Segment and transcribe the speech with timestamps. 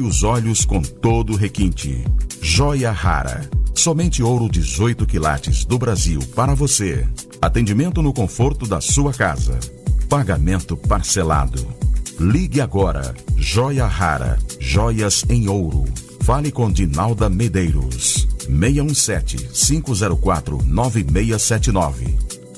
[0.00, 2.02] os olhos com todo requinte.
[2.40, 3.46] Joia rara.
[3.74, 7.06] Somente ouro 18 quilates do Brasil para você.
[7.42, 9.60] Atendimento no conforto da sua casa.
[10.08, 11.62] Pagamento parcelado.
[12.18, 13.14] Ligue agora.
[13.36, 14.38] Joia rara.
[14.58, 15.84] Joias em ouro.
[16.22, 18.26] Fale com Dinalda Medeiros.
[18.48, 22.16] 617 504 9679.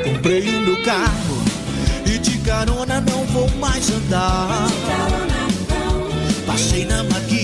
[0.04, 1.42] Comprei o meu carro
[2.06, 4.68] e de carona não vou mais andar.
[6.46, 7.37] Passei na Magui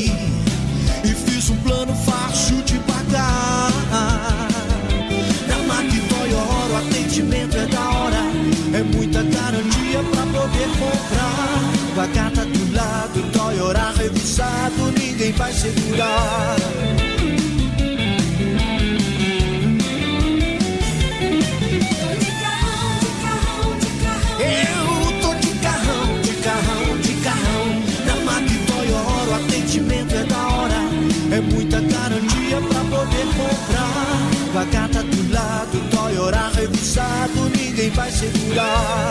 [10.65, 11.61] poder comprar.
[11.95, 12.07] Com a
[12.45, 16.57] do lado, Toyota revisado, ninguém vai segurar.
[24.41, 27.83] Eu tô de carrão, de carrão, de carrão.
[28.07, 30.75] Na Mag Toyota, o atendimento é da hora.
[31.31, 33.95] É muita garantia pra poder comprar.
[34.53, 34.65] Com a
[35.03, 39.04] do lado, Toyota revisado, ninguém vai segurar.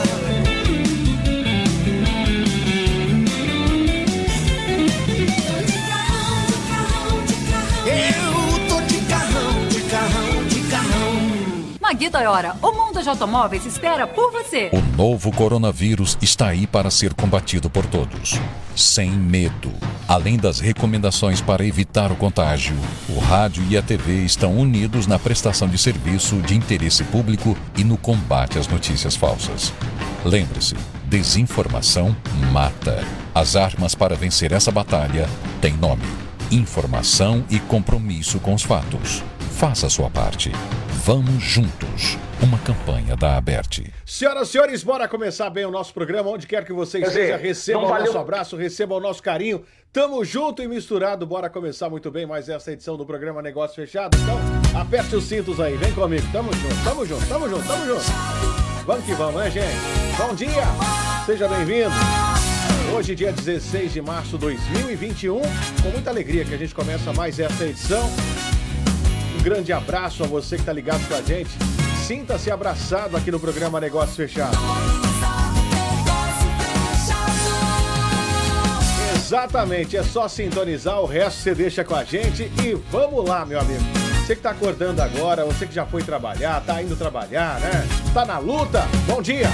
[11.93, 14.71] Magui Toyota, o mundo de automóveis espera por você.
[14.73, 18.39] O novo coronavírus está aí para ser combatido por todos,
[18.75, 19.71] sem medo.
[20.07, 22.75] Além das recomendações para evitar o contágio,
[23.07, 27.83] o rádio e a TV estão unidos na prestação de serviço de interesse público e
[27.83, 29.71] no combate às notícias falsas.
[30.25, 32.15] Lembre-se, desinformação
[32.51, 33.03] mata.
[33.35, 35.29] As armas para vencer essa batalha
[35.61, 36.07] têm nome:
[36.49, 39.23] informação e compromisso com os fatos.
[39.51, 40.51] Faça a sua parte.
[41.05, 42.17] Vamos juntos.
[42.41, 43.91] Uma campanha da Aberte.
[44.05, 46.29] Senhoras e senhores, bora começar bem o nosso programa.
[46.29, 49.63] Onde quer que você esteja, receba o valeu- nosso abraço, receba o nosso carinho.
[49.91, 51.25] Tamo junto e misturado.
[51.25, 54.17] Bora começar muito bem mais essa edição do programa Negócio Fechado.
[54.17, 54.39] Então,
[54.79, 56.25] aperte os cintos aí, vem comigo.
[56.31, 58.05] Tamo junto, tamo junto, tamo junto, tamo junto.
[58.85, 59.75] Vamos que vamos, né, gente?
[60.17, 60.63] Bom dia,
[61.25, 61.91] seja bem-vindo.
[62.95, 65.41] Hoje, dia 16 de março de 2021,
[65.81, 68.09] com muita alegria que a gente começa mais essa edição.
[69.43, 71.49] Grande abraço a você que está ligado com a gente.
[72.07, 74.57] Sinta-se abraçado aqui no programa Negócio Fechado.
[79.15, 83.59] Exatamente, é só sintonizar, o resto você deixa com a gente e vamos lá, meu
[83.59, 83.83] amigo.
[84.25, 87.85] Você que tá acordando agora, você que já foi trabalhar, tá indo trabalhar, né?
[88.13, 89.49] Tá na luta, bom dia!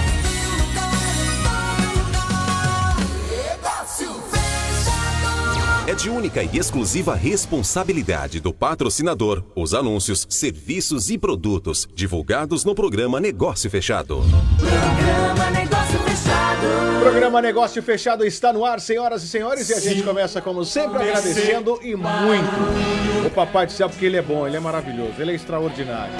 [5.90, 12.76] É de única e exclusiva responsabilidade do patrocinador os anúncios, serviços e produtos divulgados no
[12.76, 14.22] programa Negócio Fechado.
[14.60, 16.68] Programa Negócio Fechado.
[16.96, 20.64] O programa Negócio Fechado está no ar, senhoras e senhores, e a gente começa, como
[20.64, 25.14] sempre, agradecendo e muito o Papai do Céu, porque ele é bom, ele é maravilhoso,
[25.18, 26.14] ele é extraordinário.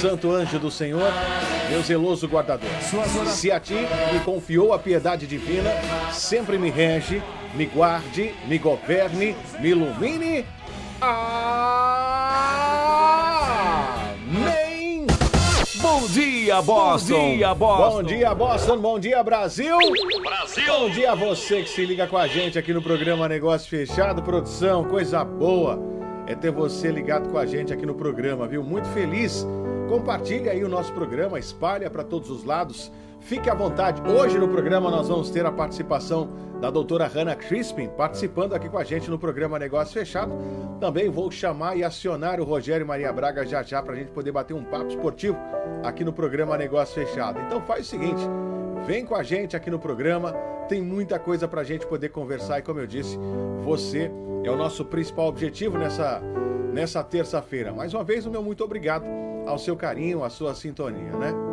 [0.00, 1.12] Santo anjo do Senhor,
[1.70, 2.68] meu zeloso guardador.
[3.28, 5.70] Se a ti me confiou a piedade divina,
[6.10, 7.22] sempre me rege,
[7.54, 10.44] me guarde, me governe, me ilumine.
[11.00, 11.80] Amém.
[15.80, 17.14] Bom dia, Boston!
[17.14, 17.90] Bom dia, Boston!
[17.90, 18.78] Bom dia, Boston.
[18.78, 19.76] Bom dia, Brasil.
[20.22, 20.64] Brasil.
[20.66, 24.22] Bom dia a você que se liga com a gente aqui no programa Negócio Fechado.
[24.22, 25.78] Produção, coisa boa
[26.26, 28.62] é ter você ligado com a gente aqui no programa, viu?
[28.62, 29.46] Muito feliz.
[29.88, 32.92] Compartilhe aí o nosso programa, espalha para todos os lados.
[33.20, 34.02] Fique à vontade.
[34.10, 36.28] Hoje no programa nós vamos ter a participação
[36.60, 40.32] da doutora Hannah Crispin participando aqui com a gente no programa Negócio Fechado.
[40.80, 44.32] Também vou chamar e acionar o Rogério Maria Braga já já para a gente poder
[44.32, 45.36] bater um papo esportivo
[45.84, 47.38] aqui no programa Negócio Fechado.
[47.46, 48.22] Então faz o seguinte,
[48.86, 50.32] Vem com a gente aqui no programa,
[50.68, 53.18] tem muita coisa pra gente poder conversar e como eu disse,
[53.62, 54.10] você
[54.42, 56.20] é o nosso principal objetivo nessa
[56.72, 57.72] nessa terça-feira.
[57.72, 59.04] Mais uma vez o meu muito obrigado
[59.46, 61.49] ao seu carinho, à sua sintonia, né?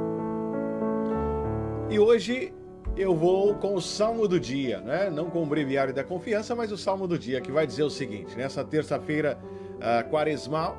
[1.89, 2.53] E hoje
[2.97, 5.09] eu vou com o Salmo do Dia, né?
[5.09, 7.89] Não com o Breviário da Confiança, mas o Salmo do Dia, que vai dizer o
[7.89, 9.39] seguinte: nessa terça-feira
[9.75, 10.77] uh, quaresmal,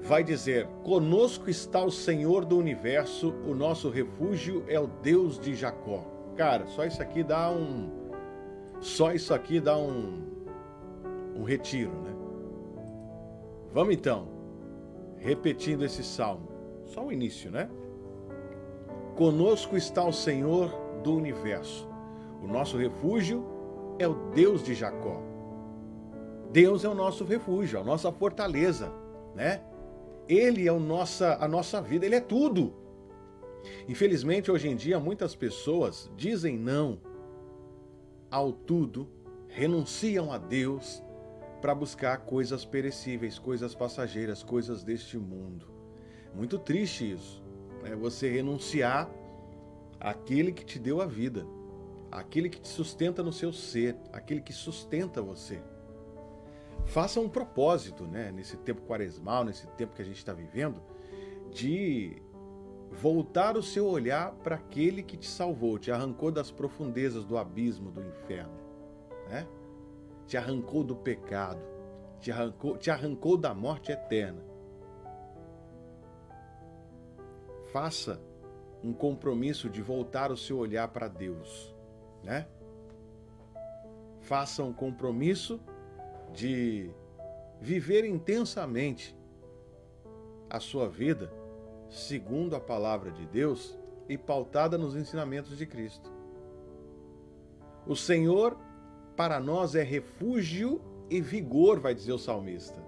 [0.00, 5.54] vai dizer: Conosco está o Senhor do universo, o nosso refúgio é o Deus de
[5.54, 6.02] Jacó.
[6.34, 7.90] Cara, só isso aqui dá um.
[8.80, 10.32] Só isso aqui dá um.
[11.36, 12.14] Um retiro, né?
[13.70, 14.28] Vamos então,
[15.18, 16.48] repetindo esse salmo.
[16.86, 17.68] Só o início, né?
[19.14, 20.70] Conosco está o Senhor
[21.02, 21.88] do universo.
[22.42, 23.44] O nosso refúgio
[23.98, 25.22] é o Deus de Jacó.
[26.50, 28.92] Deus é o nosso refúgio, a nossa fortaleza,
[29.34, 29.62] né?
[30.28, 32.74] Ele é o nossa, a nossa vida, ele é tudo.
[33.88, 36.98] Infelizmente, hoje em dia, muitas pessoas dizem não
[38.28, 39.08] ao tudo,
[39.46, 41.00] renunciam a Deus
[41.60, 45.68] para buscar coisas perecíveis, coisas passageiras, coisas deste mundo.
[46.34, 47.43] Muito triste isso,
[47.84, 47.94] né?
[47.94, 49.08] Você renunciar
[50.00, 51.46] àquele que te deu a vida,
[52.10, 55.62] aquele que te sustenta no seu ser, aquele que sustenta você.
[56.86, 60.82] Faça um propósito, né, nesse tempo quaresmal, nesse tempo que a gente está vivendo,
[61.50, 62.22] de
[62.90, 67.90] voltar o seu olhar para aquele que te salvou, te arrancou das profundezas do abismo
[67.90, 68.52] do inferno,
[69.28, 69.46] né?
[70.26, 71.60] Te arrancou do pecado,
[72.20, 74.42] te arrancou, te arrancou da morte eterna.
[77.74, 78.20] Faça
[78.84, 81.74] um compromisso de voltar o seu olhar para Deus,
[82.22, 82.46] né?
[84.20, 85.60] Faça um compromisso
[86.32, 86.88] de
[87.60, 89.18] viver intensamente
[90.48, 91.32] a sua vida
[91.90, 93.76] segundo a palavra de Deus
[94.08, 96.12] e pautada nos ensinamentos de Cristo.
[97.88, 98.56] O Senhor
[99.16, 100.80] para nós é refúgio
[101.10, 102.80] e vigor, vai dizer o salmista.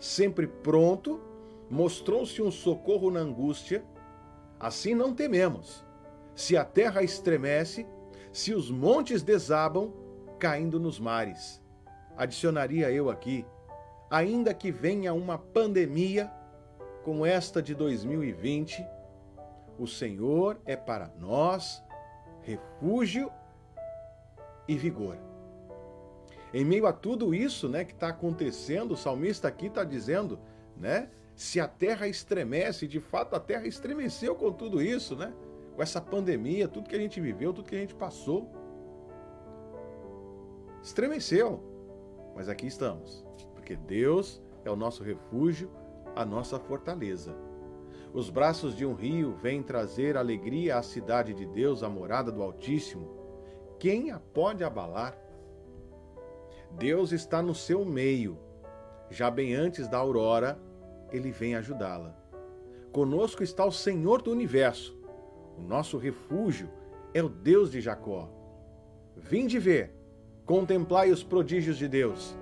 [0.00, 1.20] Sempre pronto,
[1.68, 3.84] mostrou-se um socorro na angústia,
[4.66, 5.84] assim não tememos.
[6.34, 7.86] Se a terra estremece,
[8.32, 9.92] se os montes desabam,
[10.38, 11.64] caindo nos mares
[12.16, 13.44] adicionaria eu aqui,
[14.10, 16.30] ainda que venha uma pandemia
[17.02, 18.86] como esta de 2020,
[19.78, 21.82] o Senhor é para nós
[22.42, 23.30] refúgio
[24.68, 25.18] e vigor.
[26.52, 30.38] Em meio a tudo isso, né, que está acontecendo, o salmista aqui está dizendo,
[30.76, 35.32] né, se a terra estremece, de fato a terra estremeceu com tudo isso, né,
[35.74, 38.50] com essa pandemia, tudo que a gente viveu, tudo que a gente passou,
[40.82, 41.62] estremeceu.
[42.36, 45.70] Mas aqui estamos, porque Deus é o nosso refúgio,
[46.14, 47.34] a nossa fortaleza.
[48.12, 52.42] Os braços de um rio vêm trazer alegria à cidade de Deus, a morada do
[52.42, 53.10] Altíssimo.
[53.78, 55.18] Quem a pode abalar?
[56.70, 58.38] Deus está no seu meio.
[59.10, 60.58] Já bem antes da aurora,
[61.12, 62.14] ele vem ajudá-la.
[62.92, 64.96] Conosco está o Senhor do universo.
[65.58, 66.68] O nosso refúgio
[67.12, 68.28] é o Deus de Jacó.
[69.16, 69.94] Vinde ver
[70.44, 72.36] Contemplai os prodígios de Deus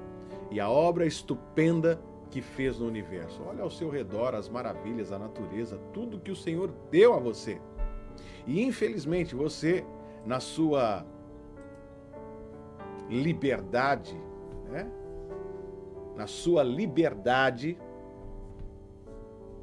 [0.50, 2.00] e a obra estupenda
[2.30, 3.40] que fez no universo.
[3.46, 7.60] Olha ao seu redor as maravilhas, a natureza, tudo que o Senhor deu a você.
[8.44, 9.84] E infelizmente você,
[10.26, 11.06] na sua
[13.08, 14.20] liberdade,
[14.68, 14.90] né?
[16.16, 17.78] na sua liberdade,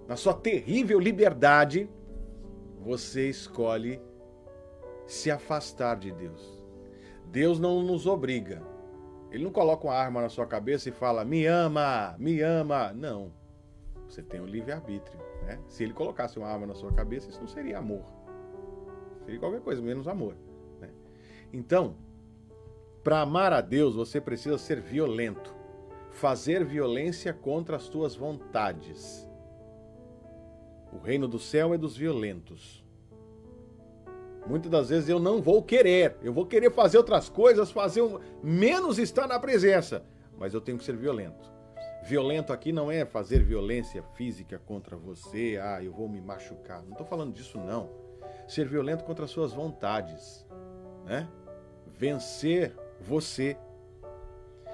[0.10, 1.88] na sua terrível liberdade,
[2.80, 4.01] você escolhe
[5.06, 6.66] se afastar de Deus.
[7.28, 8.60] Deus não nos obriga.
[9.30, 12.92] Ele não coloca uma arma na sua cabeça e fala, me ama, me ama.
[12.92, 13.32] Não.
[14.08, 15.20] Você tem o um livre-arbítrio.
[15.44, 15.60] Né?
[15.68, 18.04] Se ele colocasse uma arma na sua cabeça, isso não seria amor.
[19.25, 20.36] Seria qualquer coisa, menos amor.
[20.82, 20.89] Né?
[21.54, 21.96] Então,
[23.04, 25.56] para amar a Deus, você precisa ser violento.
[26.10, 29.28] Fazer violência contra as suas vontades.
[30.91, 32.84] O reino do céu é dos violentos.
[34.48, 38.19] Muitas das vezes eu não vou querer, eu vou querer fazer outras coisas, fazer um...
[38.41, 40.03] menos estar na presença,
[40.38, 41.51] mas eu tenho que ser violento.
[42.03, 46.81] Violento aqui não é fazer violência física contra você, ah, eu vou me machucar.
[46.81, 47.89] Não estou falando disso não.
[48.48, 50.46] Ser violento contra as suas vontades,
[51.05, 51.27] né?
[51.86, 53.58] Vencer você.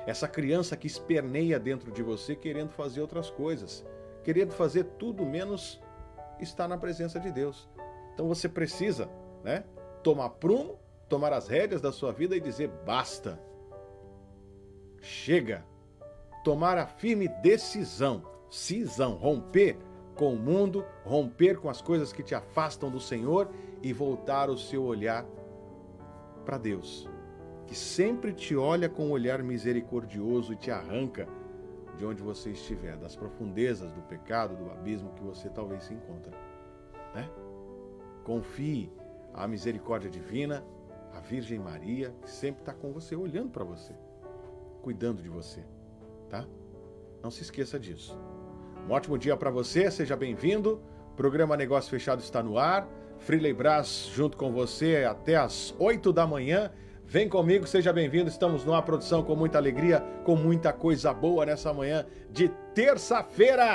[0.07, 3.83] Essa criança que esperneia dentro de você querendo fazer outras coisas,
[4.23, 5.81] querendo fazer tudo menos
[6.39, 7.69] estar na presença de Deus.
[8.13, 9.09] Então você precisa
[9.45, 9.63] né?
[10.01, 13.39] Tomar prumo, tomar as rédeas da sua vida e dizer basta.
[14.99, 15.63] Chega.
[16.43, 19.77] Tomar a firme decisão, cisão, romper
[20.15, 23.49] com o mundo, romper com as coisas que te afastam do Senhor
[23.83, 25.25] e voltar o seu olhar
[26.43, 27.09] para Deus,
[27.67, 31.27] que sempre te olha com um olhar misericordioso e te arranca
[31.97, 36.31] de onde você estiver, das profundezas do pecado, do abismo que você talvez se encontre.
[37.13, 37.29] Né?
[38.23, 38.91] Confie
[39.33, 40.63] a misericórdia divina,
[41.13, 43.93] a Virgem Maria, que sempre está com você, olhando para você,
[44.81, 45.63] cuidando de você,
[46.29, 46.45] tá?
[47.23, 48.17] Não se esqueça disso.
[48.87, 50.81] Um ótimo dia para você, seja bem-vindo.
[51.15, 52.87] Programa Negócio Fechado está no ar.
[53.19, 56.71] Freeley Brás junto com você até às 8 da manhã.
[57.07, 58.29] Vem comigo, seja bem-vindo.
[58.29, 63.71] Estamos numa produção com muita alegria, com muita coisa boa nessa manhã de terça-feira.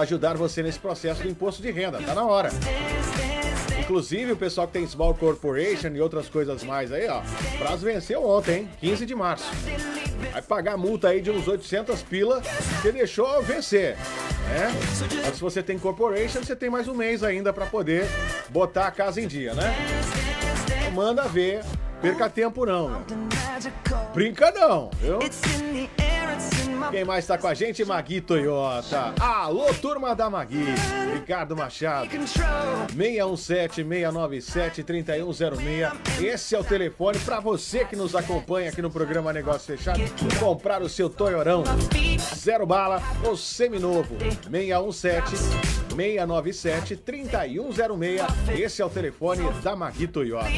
[0.00, 2.00] ajudar você nesse processo do imposto de renda.
[2.00, 2.50] Tá na hora.
[3.78, 7.22] Inclusive o pessoal que tem Small Corporation e outras coisas mais aí, ó.
[7.56, 8.70] Prazo venceu ontem, hein?
[8.80, 9.46] 15 de março.
[10.30, 12.42] Vai pagar multa aí de uns 800 pila
[12.82, 13.96] que deixou vencer.
[13.96, 14.70] Né?
[15.24, 18.06] Mas se você tem corporation, você tem mais um mês ainda para poder
[18.50, 19.74] botar a casa em dia, né?
[20.94, 21.64] Manda ver.
[22.02, 23.00] Perca tempo não, meu.
[24.18, 25.20] Brinca não, viu?
[26.90, 27.84] Quem mais tá com a gente?
[27.84, 29.14] Magui Toyota.
[29.20, 30.74] Alô, turma da Magui.
[31.14, 32.10] Ricardo Machado.
[32.96, 35.92] 617-697-3106.
[36.20, 40.00] Esse é o telefone para você que nos acompanha aqui no programa Negócio Fechado.
[40.40, 41.62] Comprar o seu Toyorão.
[42.34, 44.16] Zero bala ou seminovo.
[44.50, 48.22] 617 697 3106.
[48.50, 50.48] Esse é o telefone da Magui Toyota.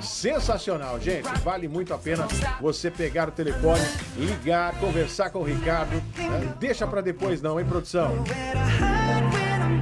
[0.00, 1.28] Sensacional, gente.
[1.44, 2.26] Vale muito a pena
[2.60, 3.82] você pegar o telefone,
[4.16, 6.02] ligar, conversar com o Ricardo.
[6.58, 8.24] Deixa pra depois não, hein, produção?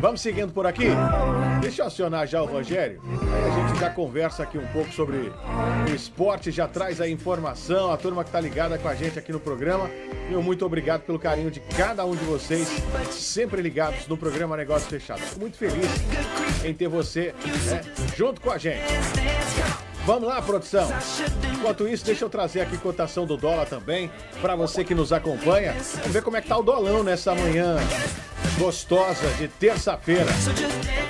[0.00, 0.86] Vamos seguindo por aqui?
[1.60, 3.00] Deixa eu acionar já o Rogério.
[3.04, 7.90] Aí a gente já conversa aqui um pouco sobre o esporte, já traz a informação,
[7.90, 9.90] a turma que tá ligada com a gente aqui no programa.
[10.30, 12.68] Meu muito obrigado pelo carinho de cada um de vocês,
[13.10, 15.20] sempre ligados no programa Negócio Fechado.
[15.20, 15.86] Fico muito feliz
[16.64, 17.34] em ter você
[17.66, 17.80] né,
[18.16, 18.84] junto com a gente.
[20.08, 20.88] Vamos lá, produção.
[21.52, 24.10] Enquanto isso, deixa eu trazer aqui cotação do dólar também,
[24.40, 25.76] para você que nos acompanha.
[25.96, 27.76] Vamos ver como é que tá o dolão nessa manhã
[28.58, 30.30] gostosa de terça-feira.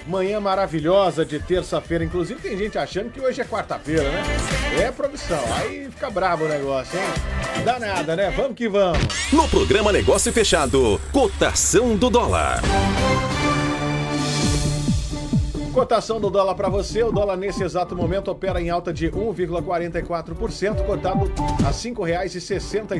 [0.04, 2.02] Manhã maravilhosa de terça-feira.
[2.02, 4.24] Inclusive, tem gente achando que hoje é quarta-feira, né?
[4.80, 5.44] É produção.
[5.54, 7.62] Aí fica bravo o negócio, hein?
[7.64, 8.32] Dá nada, né?
[8.36, 8.98] Vamos que vamos.
[9.32, 12.60] No programa Negócio Fechado, cotação do dólar.
[15.72, 17.02] Cotação do dólar para você.
[17.02, 21.30] O dólar nesse exato momento opera em alta de 1,44%, cotado
[21.64, 22.90] a R$ 5,63.
[22.90, 22.98] R$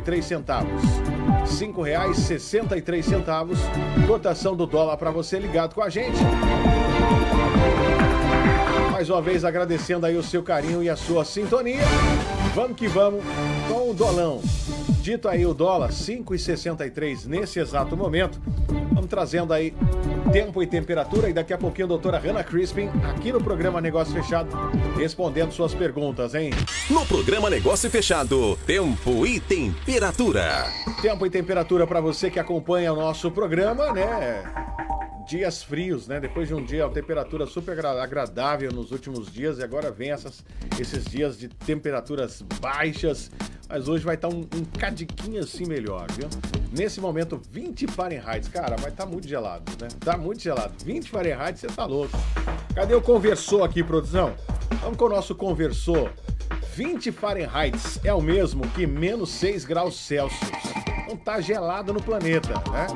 [1.46, 4.06] 5,63.
[4.06, 6.18] Cotação do dólar para você ligado com a gente.
[8.92, 11.82] Mais uma vez agradecendo aí o seu carinho e a sua sintonia.
[12.58, 13.22] Vamos que vamos
[13.68, 14.42] com o dolão.
[15.00, 18.40] Dito aí o dólar 5,63 nesse exato momento.
[18.92, 19.72] Vamos trazendo aí
[20.32, 24.12] tempo e temperatura e daqui a pouquinho a doutora Hannah Crispin aqui no programa Negócio
[24.12, 24.50] Fechado
[24.96, 26.50] respondendo suas perguntas, hein?
[26.90, 30.64] No programa Negócio Fechado, tempo e temperatura.
[31.00, 34.42] Tempo e temperatura para você que acompanha o nosso programa, né?
[35.28, 36.18] Dias frios, né?
[36.18, 40.10] Depois de um dia, a temperatura super agra- agradável nos últimos dias e agora vem
[40.10, 40.42] essas,
[40.80, 43.30] esses dias de temperaturas baixas.
[43.68, 46.28] Mas hoje vai estar um, um cadiquinho assim melhor, viu?
[46.72, 48.48] Nesse momento, 20 Fahrenheit.
[48.48, 49.88] Cara, vai estar muito gelado, né?
[50.00, 50.72] Tá muito gelado.
[50.82, 52.16] 20 Fahrenheit, você tá louco.
[52.74, 54.34] Cadê o conversor aqui, produção?
[54.80, 56.10] Vamos com o nosso conversor.
[56.74, 60.50] 20 Fahrenheit é o mesmo que menos 6 graus Celsius.
[61.06, 62.86] Não tá gelado no planeta, né?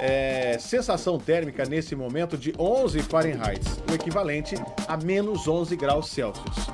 [0.00, 4.54] É, sensação térmica nesse momento de 11 Fahrenheit, o equivalente
[4.86, 6.68] a menos 11 graus Celsius.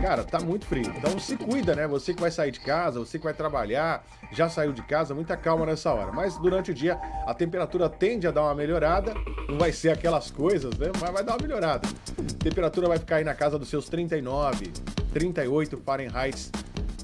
[0.00, 0.92] Cara, tá muito frio.
[0.96, 1.86] Então se cuida, né?
[1.88, 5.36] Você que vai sair de casa, você que vai trabalhar, já saiu de casa, muita
[5.36, 6.12] calma nessa hora.
[6.12, 9.14] Mas durante o dia a temperatura tende a dar uma melhorada.
[9.48, 10.90] Não vai ser aquelas coisas, né?
[11.00, 11.88] Mas vai dar uma melhorada.
[12.18, 14.72] A temperatura vai ficar aí na casa dos seus 39,
[15.12, 16.50] 38 Fahrenheit,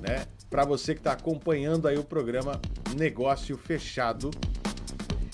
[0.01, 0.27] né?
[0.49, 2.61] Para você que tá acompanhando aí o programa
[2.97, 4.31] Negócio Fechado.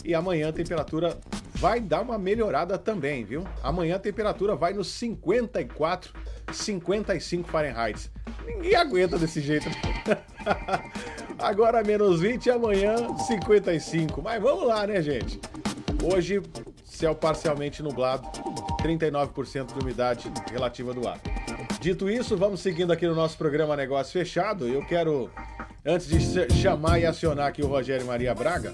[0.04, 1.18] E amanhã a temperatura
[1.54, 3.44] vai dar uma melhorada também, viu?
[3.62, 6.12] Amanhã a temperatura vai nos 54,
[6.52, 8.10] 55 Fahrenheit.
[8.46, 9.68] Ninguém aguenta desse jeito.
[11.38, 14.20] Agora menos 20 e amanhã 55.
[14.22, 15.40] Mas vamos lá, né, gente?
[16.02, 16.42] Hoje,
[16.84, 18.26] céu parcialmente nublado,
[18.82, 21.18] 39% de umidade relativa do ar.
[21.80, 24.66] Dito isso, vamos seguindo aqui no nosso programa Negócio Fechado.
[24.68, 25.30] Eu quero,
[25.84, 28.72] antes de ch- chamar e acionar aqui o Rogério Maria Braga,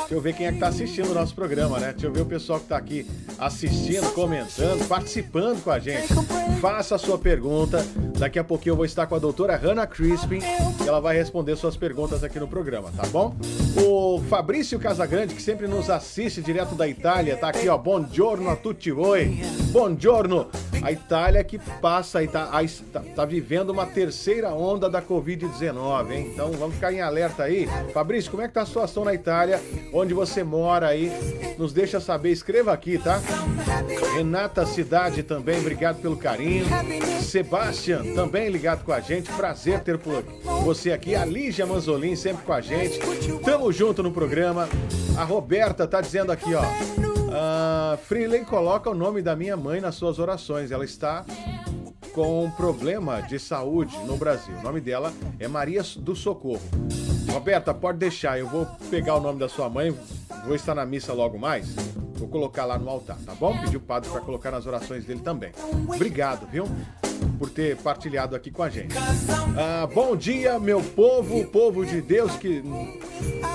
[0.00, 1.92] Deixa eu ver quem é que tá assistindo o nosso programa, né?
[1.92, 3.06] Deixa eu ver o pessoal que tá aqui
[3.38, 6.08] assistindo, comentando, participando com a gente.
[6.60, 7.84] Faça a sua pergunta.
[8.18, 11.56] Daqui a pouquinho eu vou estar com a doutora Hannah Crispin e ela vai responder
[11.56, 13.34] suas perguntas aqui no programa, tá bom?
[13.76, 17.76] O Fabrício Casagrande, que sempre nos assiste direto da Itália, tá aqui, ó.
[17.76, 19.36] Buongiorno a tutti voi.
[19.72, 20.46] Buongiorno.
[20.80, 26.10] A Itália que passa aí, tá, a- tá, tá vivendo uma terceira onda da Covid-19,
[26.12, 26.30] hein?
[26.32, 27.66] Então vamos ficar em alerta aí.
[27.92, 29.60] Fabrício, como é que tá a situação na Itália?
[29.92, 31.12] Onde você mora aí?
[31.58, 33.20] Nos deixa saber, escreva aqui, tá?
[34.14, 36.66] Renata Cidade também, obrigado pelo carinho.
[37.22, 40.22] Sebastian também ligado com a gente, prazer ter por
[40.62, 41.14] você aqui.
[41.14, 42.98] A Lígia Manzolin sempre com a gente.
[43.44, 44.68] Tamo junto no programa.
[45.16, 46.62] A Roberta tá dizendo aqui, ó.
[47.32, 47.98] Ah,
[48.46, 50.70] coloca o nome da minha mãe nas suas orações.
[50.70, 51.24] Ela está
[52.12, 54.54] com um problema de saúde no Brasil.
[54.56, 56.62] O nome dela é Maria do Socorro.
[57.34, 58.38] Roberta, pode deixar.
[58.38, 59.92] Eu vou pegar o nome da sua mãe.
[60.46, 61.74] Vou estar na missa logo mais.
[62.14, 63.58] Vou colocar lá no altar, tá bom?
[63.58, 65.50] Pedir o padre para colocar nas orações dele também.
[65.92, 66.64] Obrigado, viu?
[67.36, 68.94] Por ter partilhado aqui com a gente.
[69.58, 72.62] Ah, bom dia, meu povo, povo de Deus, que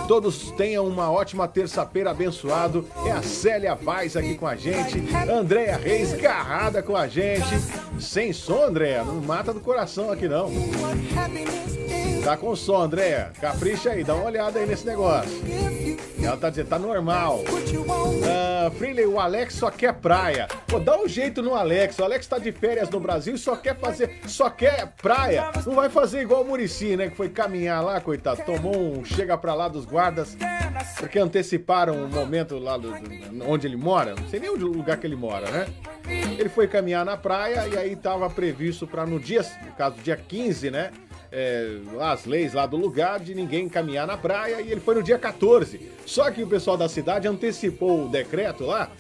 [0.10, 2.86] todos tenham uma ótima terça-feira abençoado.
[3.06, 7.48] É a Célia Vaz aqui com a gente, Andréia Reis garrada com a gente.
[7.98, 10.52] Sem som, Andréia, não mata do coração aqui não.
[12.24, 13.32] Tá com som, Andréia.
[13.40, 15.32] Capricha aí, dá uma olhada aí nesse negócio.
[16.22, 17.44] Ela tá dizendo, tá normal.
[18.28, 20.48] Ah, Freely, o Alex só quer praia.
[20.68, 21.98] Pô, dá um jeito no Alex.
[21.98, 25.50] O Alex tá de férias no Brasil e só quer fazer, só quer praia.
[25.66, 27.10] Não vai fazer igual o Murici, né?
[27.10, 28.42] Que foi caminhar lá, coitado.
[28.46, 30.38] Tomou um chega pra lá dos guardas,
[31.00, 34.14] porque anteciparam o momento lá do, do- onde ele mora.
[34.14, 35.68] Não sei nem o lugar que ele mora, né?
[36.38, 40.18] Ele foi caminhar na praia e aí tava previsto pra no dia, no caso, dia
[40.18, 40.92] 15, né?
[41.32, 45.04] É, as leis lá do lugar de ninguém caminhar na praia e ele foi no
[45.04, 45.80] dia 14.
[46.06, 48.92] Só que o pessoal da cidade antecipou o decreto lá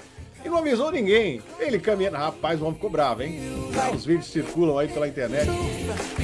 [0.43, 1.41] e não avisou ninguém.
[1.59, 2.17] Ele caminhando.
[2.17, 3.39] Rapaz, o homem ficou bravo, hein?
[3.93, 5.49] Os vídeos circulam aí pela internet.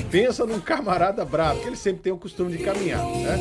[0.10, 3.38] Pensa num camarada bravo, que ele sempre tem o costume de caminhar, né?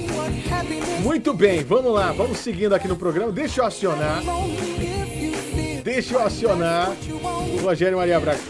[1.02, 3.30] Muito bem, vamos lá, vamos seguindo aqui no programa.
[3.30, 4.22] Deixa eu acionar.
[5.84, 6.92] Deixa eu acionar
[7.52, 8.40] o Rogério Maria Braga.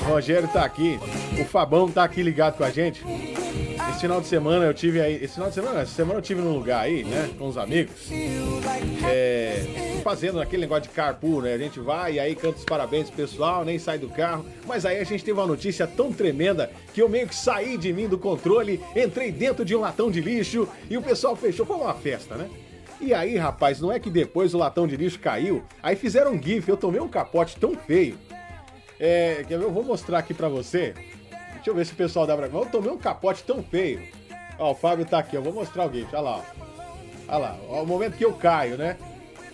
[0.00, 0.98] O Rogério tá aqui,
[1.40, 3.04] o Fabão tá aqui ligado com a gente.
[3.90, 5.16] Esse final de semana eu tive aí.
[5.16, 7.30] Esse final de semana, essa semana eu tive num lugar aí, né?
[7.36, 8.10] Com os amigos.
[9.04, 11.54] É, fazendo aquele negócio de carpool, né?
[11.54, 14.44] A gente vai e aí canta os parabéns pessoal, nem sai do carro.
[14.66, 17.92] Mas aí a gente teve uma notícia tão tremenda que eu meio que saí de
[17.92, 21.66] mim do controle, entrei dentro de um latão de lixo e o pessoal fechou.
[21.66, 22.48] Foi uma festa, né?
[23.00, 25.62] E aí, rapaz, não é que depois o latão de lixo caiu?
[25.82, 28.18] Aí fizeram um gif, eu tomei um capote tão feio.
[29.00, 29.44] É?
[29.48, 30.94] Eu vou mostrar aqui pra você.
[31.68, 32.46] Deixa eu ver se o pessoal dá pra...
[32.46, 34.00] Eu tomei um capote tão feio.
[34.58, 36.42] Ó, o Fábio tá aqui, eu vou mostrar o gif, olha lá, ó.
[37.28, 38.96] Olha lá, ó, o momento que eu caio, né?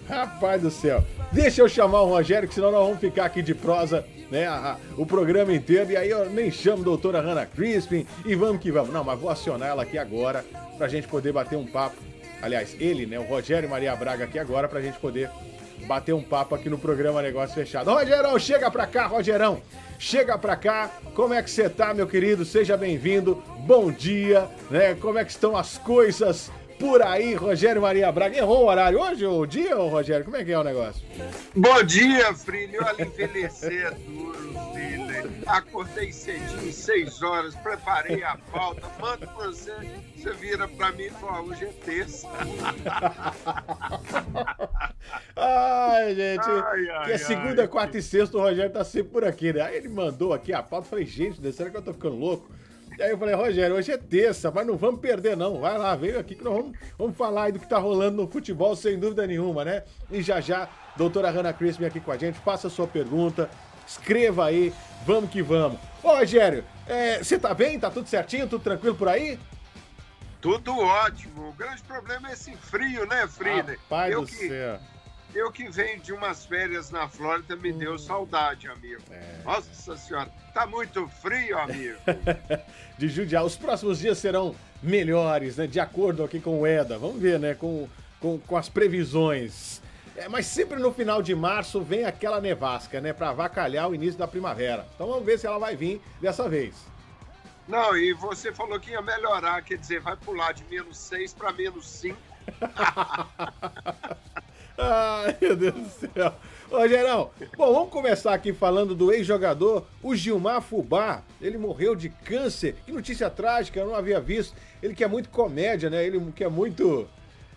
[0.08, 1.02] Rapaz do céu.
[1.32, 4.46] Deixa eu chamar o Rogério, que senão nós vamos ficar aqui de prosa, né?
[4.46, 5.90] a- a- o programa inteiro.
[5.90, 8.92] E aí eu nem chamo a doutora Hannah Crispin e vamos que vamos.
[8.92, 10.44] Não, mas vou acionar ela aqui agora
[10.78, 11.96] pra gente poder bater um papo.
[12.40, 13.18] Aliás, ele, né?
[13.18, 15.28] O Rogério Maria Braga aqui agora pra gente poder
[15.84, 17.90] bater um papo aqui no programa Negócio Fechado.
[17.90, 19.62] Rogerão, chega pra cá, Rogerão.
[19.98, 20.90] Chega pra cá.
[21.14, 22.44] Como é que você tá, meu querido?
[22.44, 23.42] Seja bem-vindo.
[23.60, 24.94] Bom dia, né?
[24.94, 28.36] Como é que estão as coisas por aí, Rogério Maria Braga.
[28.36, 30.24] Errou o horário hoje, o dia, Rogério?
[30.24, 31.02] Como é que é o negócio?
[31.54, 32.80] Bom dia, Frilho.
[32.84, 34.93] Olha, envelhecer é duro, filho.
[35.46, 39.72] Acordei cedinho, seis horas, preparei a pauta, mando pra você.
[40.16, 42.28] Você vira pra mim e fala, hoje é terça.
[45.36, 46.48] Ai, gente.
[46.48, 47.68] Ai, ai, que é segunda, ai.
[47.68, 49.60] quarta e sexta, o Rogério tá sempre por aqui, né?
[49.60, 50.88] Aí ele mandou aqui a pauta.
[50.88, 52.48] Falei, gente, será que eu tô ficando louco?
[52.98, 55.60] E aí eu falei, Rogério, hoje é terça, mas não vamos perder, não.
[55.60, 58.28] Vai lá, veio aqui que nós vamos, vamos falar aí do que tá rolando no
[58.28, 59.82] futebol, sem dúvida nenhuma, né?
[60.10, 63.50] E já já, doutora Hannah Crispin aqui com a gente, faça a sua pergunta,
[63.86, 64.72] escreva aí,
[65.06, 65.78] vamos que vamos.
[66.02, 67.78] Ô, Rogério, é, você tá bem?
[67.78, 68.46] Tá tudo certinho?
[68.46, 69.38] Tudo tranquilo por aí?
[70.40, 71.48] Tudo ótimo.
[71.48, 73.76] O grande problema é esse frio, né, Frida?
[73.88, 74.78] Pai eu do que, céu.
[75.34, 79.02] Eu que venho de umas férias na Flórida me deu saudade, amigo.
[79.10, 79.40] É.
[79.42, 81.98] Nossa senhora, tá muito frio, amigo.
[82.98, 83.44] de judiar.
[83.44, 85.66] Os próximos dias serão melhores, né?
[85.66, 86.98] De acordo aqui com o EDA.
[86.98, 87.54] Vamos ver, né?
[87.54, 87.88] Com,
[88.20, 89.82] com, com as previsões.
[90.16, 93.12] É, mas sempre no final de março vem aquela nevasca, né?
[93.12, 94.86] Pra avacalhar o início da primavera.
[94.94, 96.74] Então vamos ver se ela vai vir dessa vez.
[97.66, 101.50] Não, e você falou que ia melhorar, quer dizer, vai pular de menos 6 para
[101.52, 102.16] menos 5.
[104.76, 106.34] Ai, meu Deus do céu.
[106.70, 111.22] Ô, Gerão, bom, vamos começar aqui falando do ex-jogador, o Gilmar Fubá.
[111.40, 112.76] Ele morreu de câncer.
[112.84, 114.54] Que notícia trágica, eu não havia visto.
[114.82, 116.04] Ele que é muito comédia, né?
[116.04, 117.08] Ele que é muito.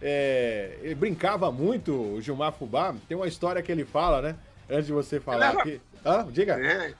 [0.02, 2.96] É, ele brincava muito, o Gilmar Fubá.
[3.08, 4.36] Tem uma história que ele fala, né?
[4.70, 5.82] Antes de você falar aqui.
[6.06, 6.28] Hã?
[6.32, 6.54] Diga.
[6.54, 6.94] É.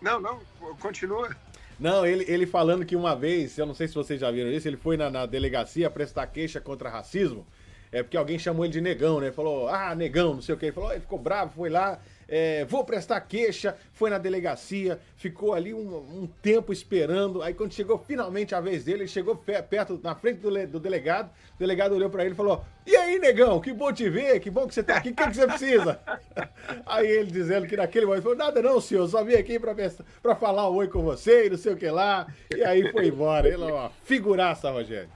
[0.00, 0.40] Não, não,
[0.80, 1.34] continua.
[1.78, 4.66] Não, ele, ele falando que uma vez, eu não sei se vocês já viram isso,
[4.66, 7.46] ele foi na, na delegacia prestar queixa contra racismo.
[7.92, 9.30] É porque alguém chamou ele de negão, né?
[9.30, 10.66] Falou, ah, negão, não sei o que.
[10.66, 15.54] Ele falou, ele ficou bravo, foi lá, é, vou prestar queixa, foi na delegacia, ficou
[15.54, 17.42] ali um, um tempo esperando.
[17.42, 20.80] Aí quando chegou finalmente a vez dele, ele chegou pe- perto, na frente do, do
[20.80, 24.40] delegado, o delegado olhou pra ele e falou: E aí, negão, que bom te ver,
[24.40, 26.00] que bom que você tá aqui, o que, que você precisa?
[26.84, 30.68] Aí ele dizendo que naquele momento falou: Nada não, senhor, só vim aqui pra falar
[30.70, 32.26] um oi com você e não sei o que lá.
[32.54, 33.46] E aí foi embora.
[33.48, 35.08] Ele é uma figuraça, Rogério.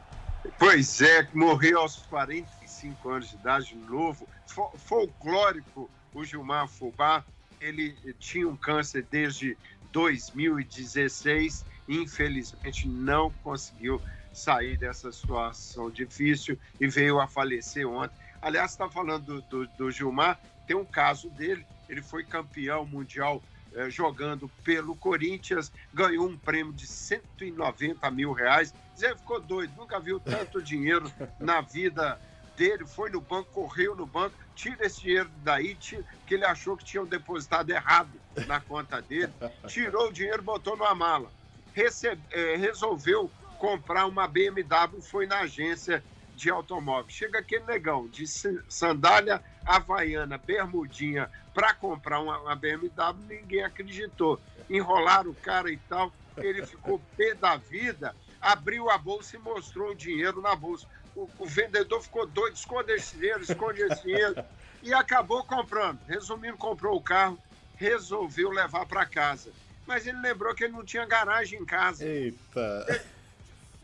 [0.59, 7.25] Pois é, morreu aos 45 anos de idade, novo, fo- folclórico, o Gilmar Fubá.
[7.61, 9.57] Ele tinha um câncer desde
[9.92, 14.01] 2016, infelizmente não conseguiu
[14.33, 18.14] sair dessa situação difícil e veio a falecer ontem.
[18.40, 23.42] Aliás, está falando do, do, do Gilmar, tem um caso dele, ele foi campeão mundial
[23.73, 28.75] eh, jogando pelo Corinthians, ganhou um prêmio de 190 mil reais.
[28.99, 32.20] Zé ficou doido, nunca viu tanto dinheiro na vida
[32.56, 32.86] dele.
[32.86, 36.84] Foi no banco, correu no banco, tira esse dinheiro daí, tira, que ele achou que
[36.84, 39.32] tinham depositado errado na conta dele.
[39.66, 41.32] Tirou o dinheiro, botou numa mala.
[41.72, 46.02] Rece- eh, resolveu comprar uma BMW, foi na agência
[46.34, 47.10] de automóvel.
[47.10, 54.40] Chega aquele negão de sa- sandália havaiana, bermudinha, para comprar uma, uma BMW, ninguém acreditou.
[54.68, 59.90] Enrolaram o cara e tal, ele ficou pé da vida, abriu a bolsa e mostrou
[59.90, 60.86] o dinheiro na bolsa.
[61.20, 64.42] O, o vendedor ficou doido, esconde esse dinheiro, esconde esse dinheiro,
[64.83, 66.00] e acabou comprando.
[66.06, 67.38] Resumindo, comprou o carro,
[67.76, 69.52] resolveu levar para casa.
[69.87, 73.04] Mas ele lembrou que ele não tinha garagem em casa Eita.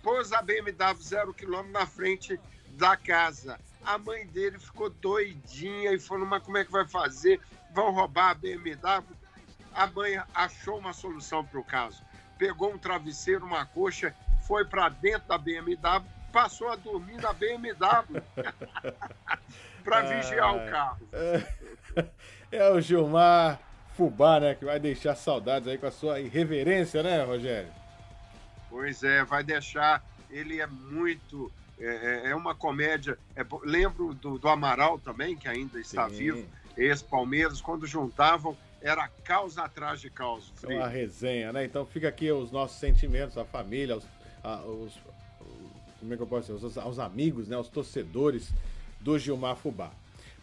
[0.03, 3.61] pôs a BMW zero quilômetro na frente da casa.
[3.85, 7.41] A mãe dele ficou doidinha e falou: Mas como é que vai fazer?
[7.71, 9.05] Vão roubar a BMW?
[9.75, 12.03] A mãe achou uma solução para o caso.
[12.39, 14.15] Pegou um travesseiro, uma coxa,
[14.47, 17.75] foi para dentro da BMW, passou a dormir na BMW
[19.83, 20.99] para vigiar o carro.
[22.53, 23.59] É o Gilmar
[23.97, 24.55] Fubá, né?
[24.55, 27.71] Que vai deixar saudades aí com a sua irreverência, né, Rogério?
[28.69, 30.05] Pois é, vai deixar.
[30.31, 31.51] Ele é muito.
[31.81, 33.19] É, é- é uma comédia.
[33.35, 36.17] é lembro do, do Amaral também, que ainda está Sim.
[36.17, 36.47] vivo,
[36.77, 40.49] ex-Palmeiras, quando juntavam, era causa atrás de causa.
[40.65, 41.65] É uma resenha, né?
[41.65, 44.05] Então fica aqui os nossos sentimentos, a família, os,
[44.45, 44.99] a- os-
[46.01, 46.67] como é que eu posso dizer?
[46.67, 47.57] Os, aos amigos, né?
[47.57, 48.53] Os torcedores
[49.01, 49.91] do Gilmar Fubá.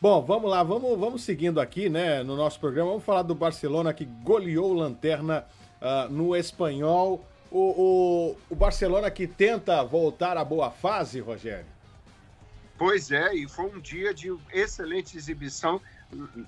[0.04, 2.90] Bom, vamos lá, vamos, vamos seguindo aqui, né, no nosso programa.
[2.90, 5.46] Vamos falar do Barcelona que goleou Lanterna
[5.80, 7.26] ah, no espanhol.
[7.50, 11.68] O, o, o Barcelona que tenta voltar à boa fase, Rogério.
[12.78, 15.80] Pois é, e foi um dia de excelente exibição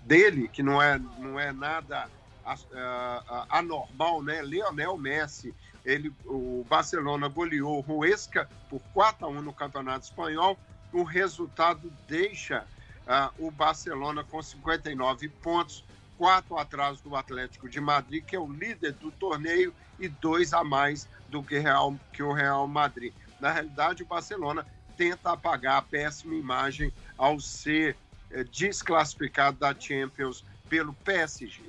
[0.04, 2.10] dele, que não é, não é nada
[2.46, 4.42] ah, anormal, né?
[4.42, 5.54] Leonel Messi,
[5.86, 10.58] ele, o Barcelona goleou o Huesca por 4 a 1 no Campeonato Espanhol.
[10.92, 12.66] O resultado deixa
[13.08, 15.84] ah, o Barcelona com 59 pontos,
[16.18, 20.64] quatro atrás do Atlético de Madrid, que é o líder do torneio, e dois a
[20.64, 23.14] mais do que, Real, que o Real Madrid.
[23.40, 24.66] Na realidade, o Barcelona
[24.98, 27.96] tenta apagar a péssima imagem ao ser
[28.32, 31.62] é, desclassificado da Champions pelo PSG.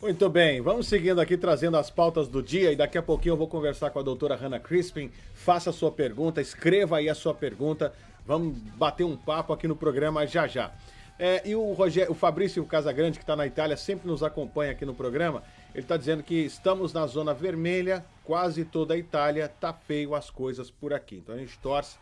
[0.00, 3.36] Muito bem, vamos seguindo aqui trazendo as pautas do dia e daqui a pouquinho eu
[3.36, 5.10] vou conversar com a doutora Hannah Crispin.
[5.32, 7.94] Faça a sua pergunta, escreva aí a sua pergunta.
[8.26, 10.70] Vamos bater um papo aqui no programa já já.
[11.18, 14.84] É, e o, Rogério, o Fabrício Casagrande, que está na Itália, sempre nos acompanha aqui
[14.84, 15.42] no programa.
[15.74, 20.28] Ele está dizendo que estamos na zona vermelha, quase toda a Itália, tá feio as
[20.28, 21.16] coisas por aqui.
[21.16, 21.96] Então a gente torce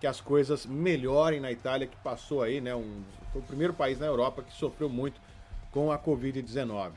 [0.00, 2.74] que as coisas melhorem na Itália, que passou aí, né?
[2.74, 3.00] Um,
[3.32, 5.20] foi o primeiro país na Europa que sofreu muito
[5.70, 6.90] com a Covid-19.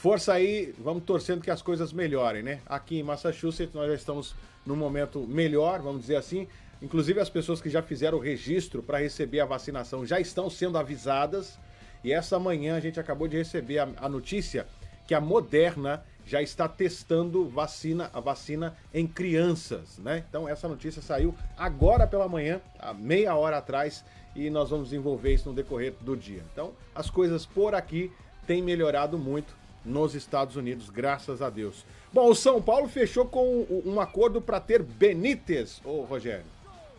[0.00, 2.62] Força aí, vamos torcendo que as coisas melhorem, né?
[2.64, 4.34] Aqui em Massachusetts nós já estamos
[4.64, 6.48] num momento melhor, vamos dizer assim.
[6.80, 10.78] Inclusive as pessoas que já fizeram o registro para receber a vacinação já estão sendo
[10.78, 11.58] avisadas.
[12.02, 14.66] E essa manhã a gente acabou de receber a, a notícia
[15.06, 20.24] que a Moderna já está testando vacina, a vacina em crianças, né?
[20.26, 24.02] Então essa notícia saiu agora pela manhã, há meia hora atrás,
[24.34, 26.42] e nós vamos desenvolver isso no decorrer do dia.
[26.54, 28.10] Então as coisas por aqui
[28.46, 31.84] têm melhorado muito nos Estados Unidos, graças a Deus.
[32.12, 36.46] Bom, o São Paulo fechou com um acordo para ter Benítez, ô Rogério.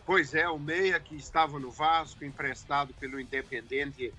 [0.06, 4.14] Pois é, o Meia que estava no Vasco, emprestado pelo Independente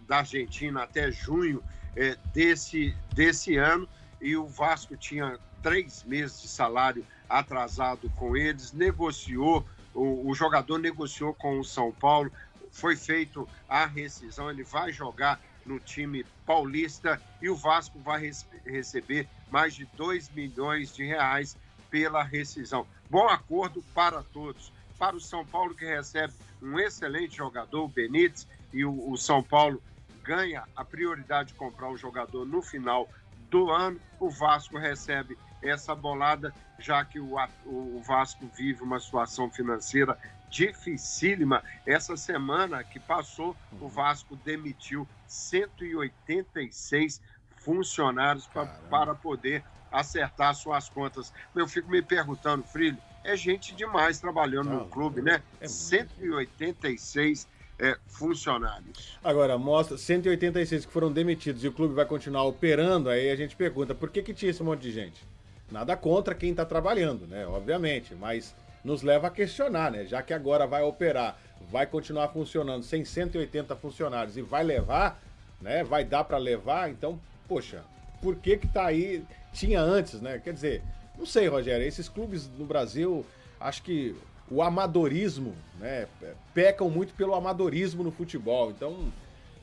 [0.00, 1.62] da Argentina até junho
[1.94, 3.88] é, desse, desse ano,
[4.20, 10.78] e o Vasco tinha três meses de salário atrasado com eles, negociou, o, o jogador
[10.78, 12.32] negociou com o São Paulo,
[12.70, 18.30] foi feito a rescisão, ele vai jogar no time paulista e o Vasco vai
[18.64, 21.56] receber mais de 2 milhões de reais
[21.90, 22.86] pela rescisão.
[23.08, 28.48] Bom acordo para todos para o São Paulo, que recebe um excelente jogador, o Benítez,
[28.72, 29.80] e o, o São Paulo
[30.24, 33.08] ganha a prioridade de comprar o jogador no final
[33.48, 34.00] do ano.
[34.18, 40.18] O Vasco recebe essa bolada, já que o, o Vasco vive uma situação financeira
[40.50, 41.62] dificílima.
[41.86, 47.20] Essa semana que passou, o Vasco demitiu 186
[47.56, 51.32] funcionários pra, para poder acertar suas contas.
[51.54, 55.42] Eu fico me perguntando, Frilho, é gente demais trabalhando no clube, né?
[55.60, 59.18] É 186 é, funcionários.
[59.22, 63.54] Agora, mostra 186 que foram demitidos e o clube vai continuar operando, aí a gente
[63.54, 65.24] pergunta, por que, que tinha esse monte de gente?
[65.70, 67.46] Nada contra quem está trabalhando, né?
[67.46, 68.54] Obviamente, mas
[68.88, 70.06] nos leva a questionar, né?
[70.06, 71.38] Já que agora vai operar,
[71.70, 75.20] vai continuar funcionando sem 180 funcionários e vai levar,
[75.60, 75.84] né?
[75.84, 77.84] Vai dar para levar, então, poxa,
[78.22, 79.22] por que que tá aí?
[79.52, 80.40] Tinha antes, né?
[80.42, 80.82] Quer dizer,
[81.18, 83.26] não sei, Rogério, esses clubes no Brasil,
[83.60, 84.16] acho que
[84.50, 86.08] o amadorismo, né?
[86.54, 88.70] Pecam muito pelo amadorismo no futebol.
[88.70, 89.12] Então,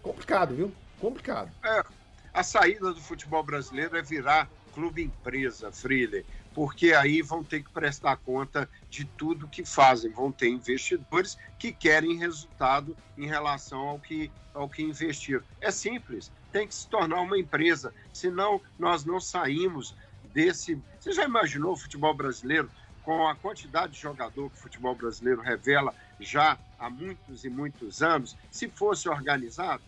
[0.04, 0.72] complicado, viu?
[1.02, 1.50] Complicado.
[1.64, 1.84] É,
[2.32, 6.24] a saída do futebol brasileiro é virar clube empresa, Freeler,
[6.56, 11.74] porque aí vão ter que prestar conta de tudo que fazem, vão ter investidores que
[11.74, 15.44] querem resultado em relação ao que, ao que investiram.
[15.60, 19.94] É simples, tem que se tornar uma empresa, senão nós não saímos
[20.34, 20.82] desse.
[20.98, 22.72] Você já imaginou o futebol brasileiro
[23.04, 28.02] com a quantidade de jogador que o futebol brasileiro revela já há muitos e muitos
[28.02, 28.34] anos?
[28.50, 29.84] Se fosse organizado,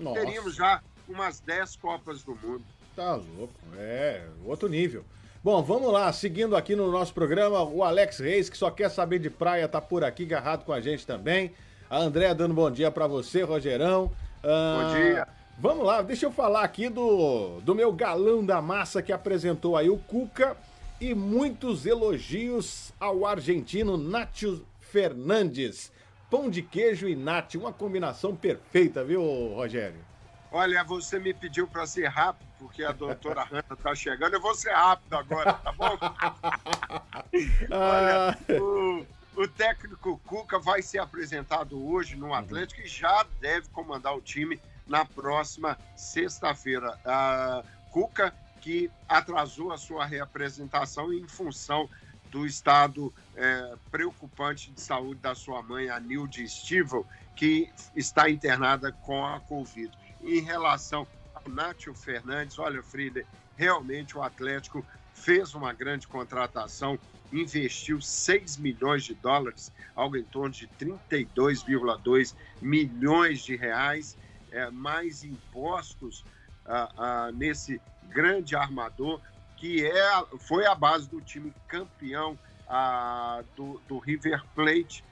[0.00, 0.20] Nossa.
[0.20, 2.64] teríamos já umas 10 Copas do Mundo.
[2.96, 5.04] Tá louco, é outro nível.
[5.48, 9.18] Bom, vamos lá, seguindo aqui no nosso programa, o Alex Reis, que só quer saber
[9.18, 11.54] de praia, tá por aqui, agarrado com a gente também.
[11.88, 14.12] A Andréa dando bom dia para você, Rogerão.
[14.44, 15.28] Ah, bom dia.
[15.58, 19.88] Vamos lá, deixa eu falar aqui do, do meu galão da massa que apresentou aí
[19.88, 20.54] o Cuca
[21.00, 25.90] e muitos elogios ao argentino Nátio Fernandes.
[26.30, 29.22] Pão de queijo e nati, uma combinação perfeita, viu,
[29.54, 30.04] Rogério?
[30.52, 34.34] Olha, você me pediu para ser rápido, porque a doutora Hanna está chegando.
[34.34, 35.98] Eu vou ser rápido agora, tá bom?
[37.70, 44.16] Olha, o, o, técnico Cuca vai ser apresentado hoje no Atlético e já deve comandar
[44.16, 46.98] o time na próxima sexta-feira.
[47.04, 51.88] A Cuca, que atrasou a sua reapresentação em função
[52.30, 58.92] do estado é, preocupante de saúde da sua mãe, a Nilde Stivel, que está internada
[58.92, 59.90] com a Covid.
[60.22, 61.06] Em relação
[61.48, 63.24] Nátio Fernandes, olha, Frida,
[63.56, 64.84] realmente o Atlético
[65.14, 66.98] fez uma grande contratação,
[67.32, 74.16] investiu 6 milhões de dólares, algo em torno de 32,2 milhões de reais,
[74.50, 76.24] é, mais impostos
[76.64, 79.20] ah, ah, nesse grande armador
[79.56, 85.04] que é, foi a base do time campeão ah, do, do River Plate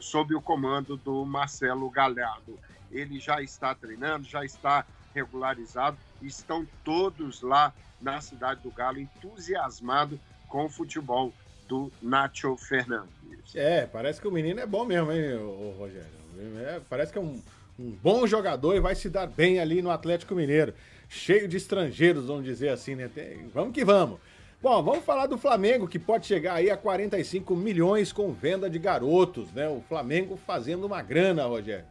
[0.00, 2.58] sob o comando do Marcelo Galhardo.
[2.90, 10.18] Ele já está treinando, já está regularizado, estão todos lá na cidade do Galo entusiasmados
[10.48, 11.32] com o futebol
[11.68, 13.12] do Nacho Fernandes.
[13.54, 15.38] É, parece que o menino é bom mesmo, hein,
[15.78, 16.22] Rogério?
[16.66, 17.40] É, parece que é um,
[17.78, 20.74] um bom jogador e vai se dar bem ali no Atlético Mineiro.
[21.08, 23.08] Cheio de estrangeiros, vamos dizer assim, né?
[23.08, 24.18] Tem, vamos que vamos.
[24.62, 28.78] Bom, vamos falar do Flamengo, que pode chegar aí a 45 milhões com venda de
[28.78, 29.68] garotos, né?
[29.68, 31.84] O Flamengo fazendo uma grana, Rogério.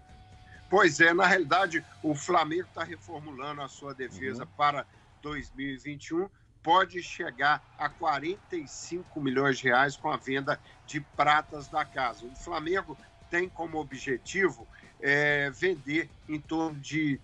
[0.72, 4.50] Pois é, na realidade, o Flamengo está reformulando a sua defesa uhum.
[4.56, 4.86] para
[5.22, 6.30] 2021
[6.64, 10.58] pode chegar a 45 milhões de reais com a venda
[10.88, 12.26] de pratas da casa.
[12.26, 12.98] O Flamengo
[13.30, 14.66] tem como objetivo
[15.02, 17.20] é, vender em torno de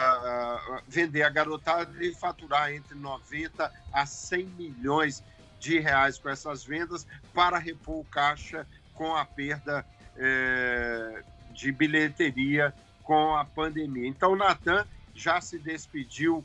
[0.00, 5.22] uh, vender a garotada e faturar entre 90 a 100 milhões
[5.60, 9.84] de reais com essas vendas para repor o caixa com a perda
[10.16, 12.72] é, de bilheteria
[13.06, 14.06] com a pandemia.
[14.06, 16.44] Então, o Natan já se despediu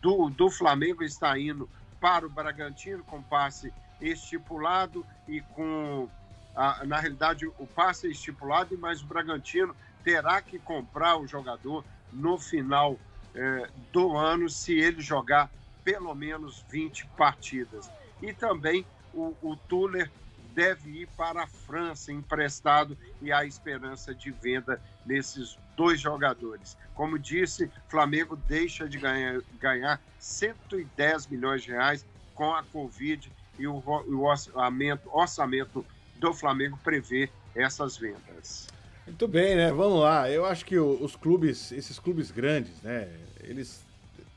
[0.00, 1.68] do, do Flamengo está indo
[2.00, 6.08] para o Bragantino com passe estipulado e com,
[6.54, 11.84] a, na realidade, o passe é estipulado, mas o Bragantino terá que comprar o jogador
[12.12, 12.96] no final
[13.34, 15.50] eh, do ano se ele jogar
[15.84, 17.90] pelo menos 20 partidas.
[18.22, 20.10] E também o, o Tuller
[20.54, 26.76] deve ir para a França emprestado e há esperança de venda nesses dois jogadores.
[26.94, 33.66] Como disse, Flamengo deixa de ganhar, ganhar 110 milhões de reais com a Covid e
[33.66, 35.84] o, o orçamento, orçamento
[36.16, 38.68] do Flamengo prevê essas vendas.
[39.06, 39.72] Muito bem, né?
[39.72, 40.30] Vamos lá.
[40.30, 43.08] Eu acho que os clubes, esses clubes grandes, né?
[43.42, 43.82] Eles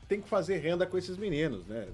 [0.08, 1.86] têm que fazer renda com esses meninos, né?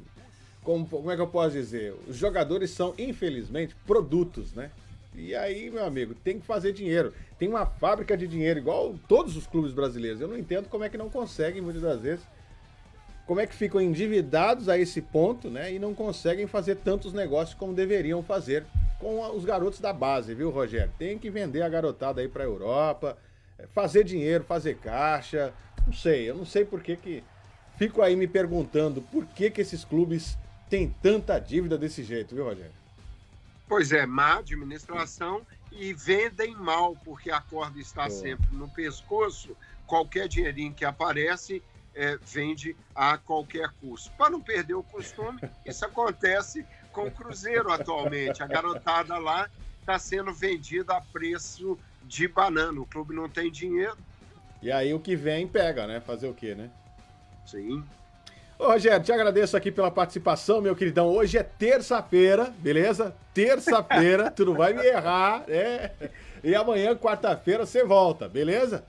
[0.69, 1.95] como, como é que eu posso dizer?
[2.07, 4.71] Os jogadores são, infelizmente, produtos, né?
[5.19, 7.13] E aí, meu amigo, tem que fazer dinheiro.
[7.39, 10.21] Tem uma fábrica de dinheiro, igual todos os clubes brasileiros.
[10.21, 12.25] Eu não entendo como é que não conseguem, muitas das vezes,
[13.27, 15.73] como é que ficam endividados a esse ponto, né?
[15.73, 18.65] E não conseguem fazer tantos negócios como deveriam fazer
[19.01, 20.93] com os garotos da base, viu, Rogério?
[20.99, 23.19] Tem que vender a garotada aí pra Europa,
[23.59, 25.53] é, fazer dinheiro, fazer caixa.
[25.85, 27.25] Não sei, eu não sei por que que.
[27.77, 30.39] Fico aí me perguntando por que que esses clubes
[30.71, 32.78] tem tanta dívida desse jeito, viu, Rogério?
[33.69, 39.55] Pois é, má administração e vendem mal, porque a corda está sempre no pescoço.
[39.87, 41.63] Qualquer dinheirinho que aparece
[41.95, 44.11] é, vende a qualquer custo.
[44.17, 48.43] Para não perder o costume, isso acontece com o Cruzeiro atualmente.
[48.43, 49.49] A garotada lá
[49.81, 52.81] está sendo vendida a preço de banana.
[52.81, 53.97] O clube não tem dinheiro.
[54.63, 56.01] E aí o que vem pega, né?
[56.01, 56.71] Fazer o quê, né?
[57.47, 57.85] Sim.
[58.59, 61.07] Ô, Rogério, te agradeço aqui pela participação, meu queridão.
[61.07, 63.15] Hoje é terça-feira, beleza?
[63.33, 65.93] Terça-feira, tu não vai me errar, né?
[66.43, 68.85] E amanhã, quarta-feira, você volta, beleza?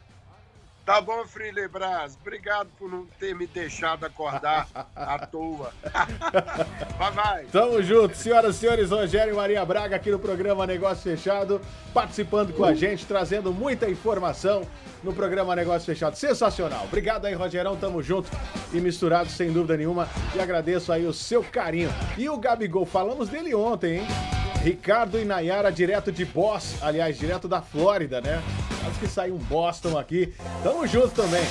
[0.89, 2.17] Tá bom, Freely Braz.
[2.19, 5.71] Obrigado por não ter me deixado acordar à toa.
[6.97, 7.45] vai, vai.
[7.45, 8.89] Tamo junto, senhoras e senhores.
[8.89, 11.61] Rogério e Maria Braga aqui no programa Negócio Fechado,
[11.93, 14.63] participando com a gente, trazendo muita informação
[15.03, 16.15] no programa Negócio Fechado.
[16.15, 16.85] Sensacional.
[16.85, 17.77] Obrigado aí, Rogerão.
[17.77, 18.31] Tamo junto
[18.73, 20.09] e misturado sem dúvida nenhuma.
[20.35, 21.91] E agradeço aí o seu carinho.
[22.17, 24.38] E o Gabigol, falamos dele ontem, hein?
[24.63, 28.43] Ricardo e Nayara, direto de Boston, aliás, direto da Flórida, né?
[28.83, 30.33] Quase que saiu um Boston aqui.
[30.61, 31.43] Tamo junto também.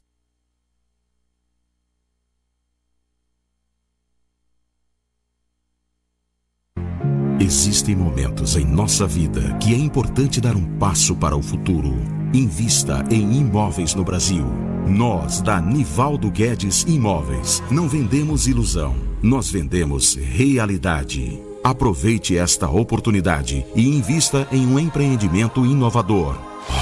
[7.41, 11.95] Existem momentos em nossa vida que é importante dar um passo para o futuro.
[12.34, 14.45] Invista em imóveis no Brasil.
[14.89, 21.41] Nós, da Nivaldo Guedes Imóveis, não vendemos ilusão, nós vendemos realidade.
[21.62, 26.36] Aproveite esta oportunidade e invista em um empreendimento inovador.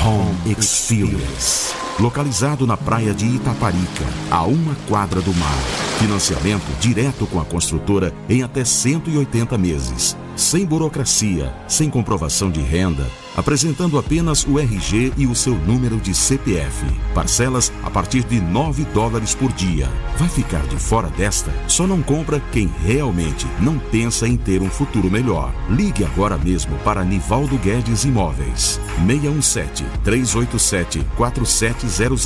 [0.06, 1.74] Home Experience.
[2.00, 5.58] Localizado na praia de Itaparica, a uma quadra do mar.
[5.98, 10.16] Financiamento direto com a construtora em até 180 meses.
[10.36, 16.14] Sem burocracia, sem comprovação de renda, apresentando apenas o RG e o seu número de
[16.14, 16.84] CPF.
[17.14, 19.88] Parcelas a partir de 9 dólares por dia.
[20.18, 21.50] Vai ficar de fora desta?
[21.66, 25.54] Só não compra quem realmente não pensa em ter um futuro melhor.
[25.70, 28.78] Ligue agora mesmo para Nivaldo Guedes Imóveis.
[29.06, 32.20] 617 387 4700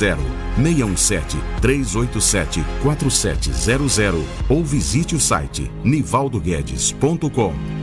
[0.57, 7.80] 617 387 4700 ou visite o site nivaldoguedes.com.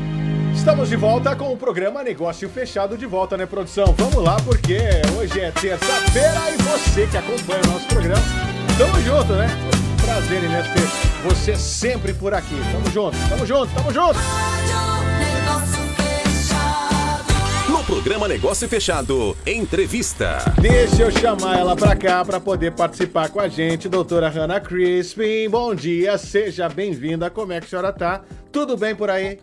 [0.58, 3.94] Estamos de volta com o programa Negócio Fechado de volta, né, produção?
[3.96, 4.76] Vamos lá, porque
[5.16, 8.22] hoje é terça-feira e você que acompanha o nosso programa,
[8.76, 9.46] tamo junto, né?
[10.04, 12.56] Prazer imenso ter você sempre por aqui.
[12.72, 14.18] Tamo junto, tamo junto, tamo junto!
[17.68, 20.38] No programa Negócio Fechado, entrevista.
[20.60, 25.48] Deixa eu chamar ela pra cá pra poder participar com a gente, doutora Hannah Crispin.
[25.48, 27.30] Bom dia, seja bem-vinda.
[27.30, 28.22] Como é que a senhora tá?
[28.50, 29.38] Tudo bem por aí?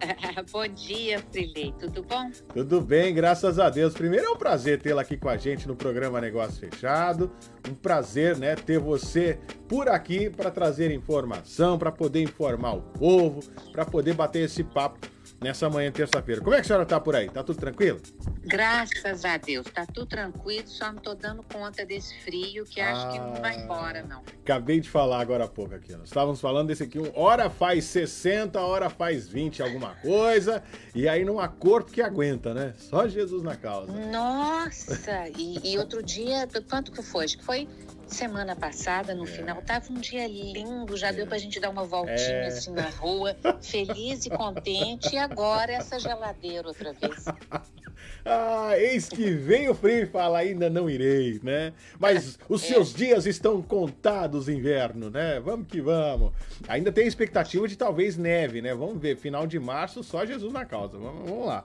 [0.52, 1.72] bom dia, Frilei.
[1.78, 2.30] Tudo bom?
[2.52, 3.94] Tudo bem, graças a Deus.
[3.94, 7.30] Primeiro é um prazer tê-la aqui com a gente no programa Negócio Fechado.
[7.68, 9.38] Um prazer, né, ter você
[9.68, 13.40] por aqui para trazer informação, para poder informar o povo,
[13.72, 14.98] para poder bater esse papo
[15.40, 16.40] nessa manhã terça-feira.
[16.40, 17.28] Como é que a senhora tá por aí?
[17.28, 18.00] Tá tudo tranquilo?
[18.46, 23.10] Graças a Deus, tá tudo tranquilo, só não tô dando conta desse frio que acho
[23.10, 24.22] que não vai embora, não.
[24.42, 25.92] Acabei de falar agora há pouco aqui.
[25.92, 30.62] Nós estávamos falando desse aqui, um hora faz 60, hora faz 20 alguma coisa,
[30.94, 32.74] e aí num acordo que aguenta, né?
[32.76, 33.92] Só Jesus na causa.
[33.92, 35.28] Nossa!
[35.36, 37.24] e, e outro dia, quanto que foi?
[37.24, 37.68] Acho que foi
[38.14, 42.16] semana passada, no final, tava um dia lindo, já deu pra gente dar uma voltinha
[42.16, 42.46] É.
[42.46, 47.24] assim na rua, feliz e contente, e agora essa geladeira outra vez.
[48.26, 51.74] Ah, eis que vem o frio e fala, ainda não irei, né?
[51.98, 55.40] Mas os seus dias estão contados, inverno, né?
[55.40, 56.32] Vamos que vamos.
[56.66, 58.74] Ainda tem a expectativa de talvez neve, né?
[58.74, 60.96] Vamos ver, final de março, só Jesus na causa.
[60.98, 61.64] Vamos, vamos lá.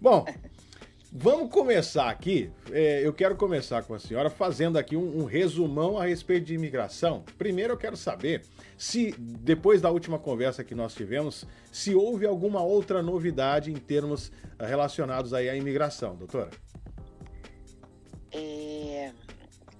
[0.00, 0.24] Bom,
[1.14, 2.50] vamos começar aqui.
[2.72, 6.54] É, eu quero começar com a senhora fazendo aqui um, um resumão a respeito de
[6.54, 7.24] imigração.
[7.38, 8.42] Primeiro eu quero saber
[8.76, 14.32] se, depois da última conversa que nós tivemos, se houve alguma outra novidade em termos
[14.58, 16.50] ah, relacionados aí à imigração, doutora.
[18.32, 19.12] É,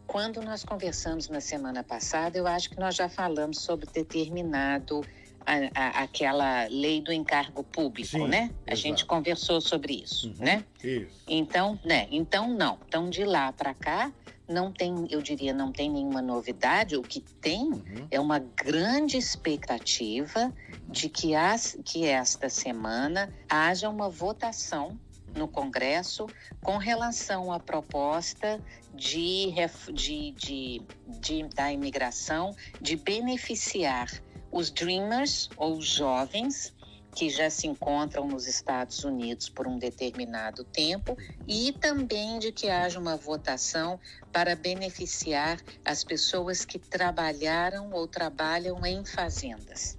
[0.06, 5.00] Quando nós conversamos na semana passada, eu acho que nós já falamos sobre ter terminado
[5.46, 8.38] a- a- aquela lei do encargo público, Sim, né?
[8.38, 8.70] A exato.
[8.70, 8.76] Uhum.
[8.76, 10.64] gente conversou sobre isso, né?
[10.82, 11.22] Isso.
[11.28, 12.08] Então, né?
[12.10, 12.78] Então não.
[12.88, 14.12] Então de lá para cá
[14.48, 16.96] não tem, eu diria, não tem nenhuma novidade.
[16.96, 18.06] O que tem Uhum.
[18.10, 20.52] é uma grande expectativa
[20.88, 24.98] de que, as, que esta semana haja uma votação
[25.34, 26.30] no Congresso
[26.62, 28.62] com relação à proposta
[28.94, 29.52] de,
[29.92, 30.82] de, de,
[31.20, 34.06] de- da imigração de beneficiar
[34.54, 36.72] os Dreamers ou jovens
[37.16, 42.68] que já se encontram nos Estados Unidos por um determinado tempo e também de que
[42.68, 44.00] haja uma votação
[44.32, 49.96] para beneficiar as pessoas que trabalharam ou trabalham em fazendas.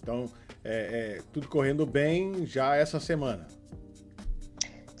[0.00, 0.30] Então,
[0.64, 3.46] é, é, tudo correndo bem já essa semana.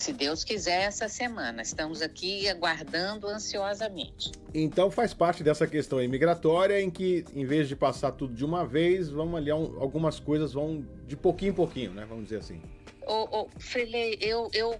[0.02, 1.62] Se Deus quiser, essa semana.
[1.62, 4.32] Estamos aqui aguardando ansiosamente.
[4.52, 8.66] Então faz parte dessa questão imigratória em que, em vez de passar tudo de uma
[8.66, 12.04] vez, vamos ali, um- algumas coisas vão de pouquinho em pouquinho, né?
[12.04, 12.60] Vamos dizer assim.
[13.06, 14.74] Ô, ô, Frilei, eu, eu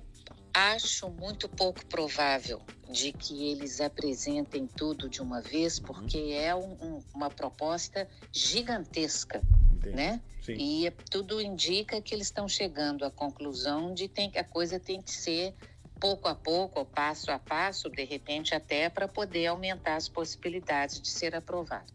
[0.54, 6.76] acho muito pouco provável de que eles apresentem tudo de uma vez, porque é um-
[6.82, 9.42] um- uma proposta gigantesca.
[9.72, 9.96] Entendi.
[9.96, 10.20] né?
[10.42, 10.54] Sim.
[10.58, 15.10] E tudo indica que eles estão chegando à conclusão de que a coisa tem que
[15.10, 15.54] ser
[15.98, 21.08] pouco a pouco, passo a passo, de repente até para poder aumentar as possibilidades de
[21.08, 21.92] ser aprovado.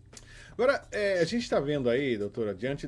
[0.52, 2.88] Agora, é, a gente está vendo aí, doutora, diante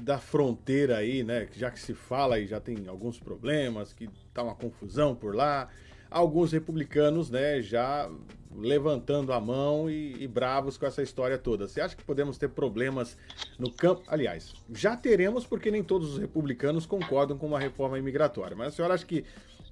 [0.00, 4.42] da fronteira aí, né, já que se fala e já tem alguns problemas, que tá
[4.42, 5.68] uma confusão por lá,
[6.10, 8.10] alguns republicanos, né, já
[8.54, 11.66] levantando a mão e, e, bravos com essa história toda.
[11.66, 13.16] Você acha que podemos ter problemas
[13.58, 14.02] no campo?
[14.06, 18.54] Aliás, já teremos porque nem todos os republicanos concordam com uma reforma imigratória.
[18.56, 19.24] Mas a senhora acha que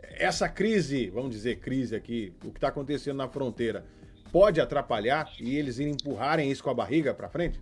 [0.03, 3.85] essa crise, vamos dizer crise aqui, o que está acontecendo na fronteira,
[4.33, 7.61] pode atrapalhar e eles empurrarem isso com a barriga para frente?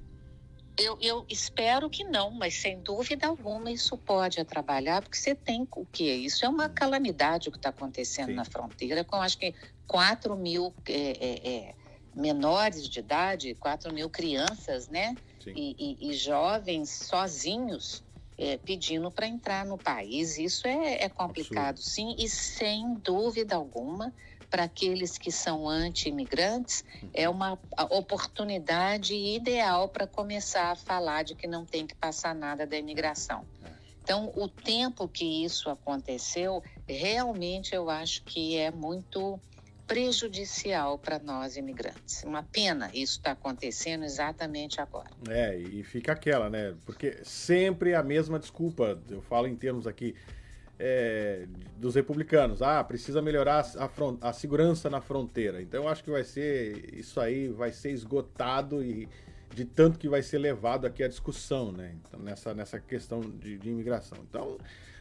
[0.79, 5.67] Eu, eu, espero que não, mas sem dúvida alguma isso pode atrapalhar, porque você tem
[5.75, 6.15] o quê?
[6.15, 8.35] Isso é uma calamidade o que está acontecendo Sim.
[8.35, 9.53] na fronteira, com acho que
[9.89, 11.75] 4 mil é, é, é,
[12.15, 15.17] menores de idade, 4 mil crianças, né?
[15.47, 18.05] E, e, e, jovens sozinhos
[18.37, 20.39] é, pedindo para entrar no país.
[20.39, 21.81] Isso é, é complicado, Absurdo.
[21.81, 24.15] sim, e sem dúvida alguma
[24.51, 27.59] para aqueles que são anti-imigrantes, é uma
[27.91, 33.45] oportunidade ideal para começar a falar de que não tem que passar nada da imigração.
[34.03, 39.39] Então, o tempo que isso aconteceu, realmente eu acho que é muito
[39.87, 42.23] prejudicial para nós imigrantes.
[42.23, 45.11] Uma pena isso está acontecendo exatamente agora.
[45.29, 46.75] É, e fica aquela, né?
[46.85, 50.15] Porque sempre a mesma desculpa, eu falo em termos aqui
[50.79, 52.63] é, dos republicanos.
[52.63, 55.61] Ah, precisa melhorar a, a, segurança na fronteira.
[55.61, 56.95] Então eu acho que vai ser.
[56.95, 59.09] Isso aí vai ser esgotado e
[59.55, 61.97] de tanto que vai ser levado aqui a discussão, né?
[62.01, 64.19] Então, nessa, nessa questão de, de imigração.
[64.29, 64.59] Então,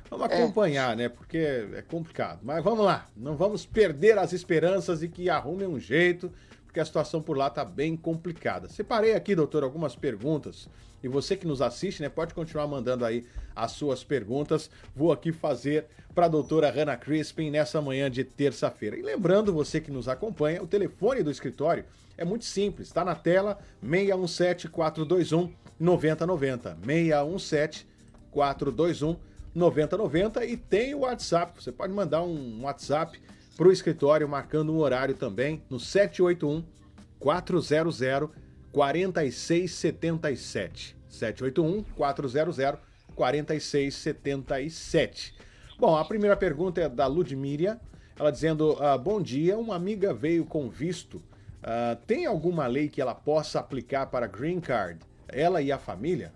[0.10, 0.36] vamos é.
[0.36, 0.96] acompanhar, é.
[0.96, 1.10] né?
[1.10, 2.40] Porque é complicado.
[2.44, 6.32] Mas vamos lá, não vamos perder as esperanças e que arrumem um jeito,
[6.66, 8.68] porque a situação por lá tá bem complicada.
[8.68, 10.68] Separei aqui, doutor, algumas perguntas
[11.04, 13.26] e você que nos assiste, né, pode continuar mandando aí
[13.56, 14.70] as suas perguntas.
[14.96, 18.98] Vou aqui fazer para a doutora Hannah Crispin nessa manhã de terça-feira.
[18.98, 21.86] E lembrando, você que nos acompanha, o telefone do escritório
[22.18, 26.78] é muito simples, está na tela 617 421 9090.
[26.84, 27.88] 617
[28.32, 29.18] 421
[29.54, 31.62] 9090 e tem o WhatsApp.
[31.62, 33.20] Você pode mandar um WhatsApp
[33.56, 36.64] para o escritório marcando um horário também no 781
[37.20, 38.02] 400
[38.78, 40.96] 4677.
[41.10, 42.58] 781 400
[43.16, 45.34] 4677.
[45.80, 47.82] Bom, a primeira pergunta é da Ludmíria.
[48.20, 51.18] Ela dizendo: uh, Bom dia, uma amiga veio com visto.
[51.18, 55.00] Uh, tem alguma lei que ela possa aplicar para green card?
[55.28, 56.32] Ela e a família?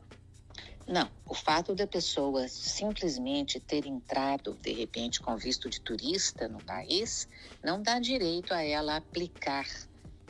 [0.87, 6.57] Não, o fato da pessoa simplesmente ter entrado, de repente, com visto de turista no
[6.63, 7.29] país,
[7.63, 9.67] não dá direito a ela aplicar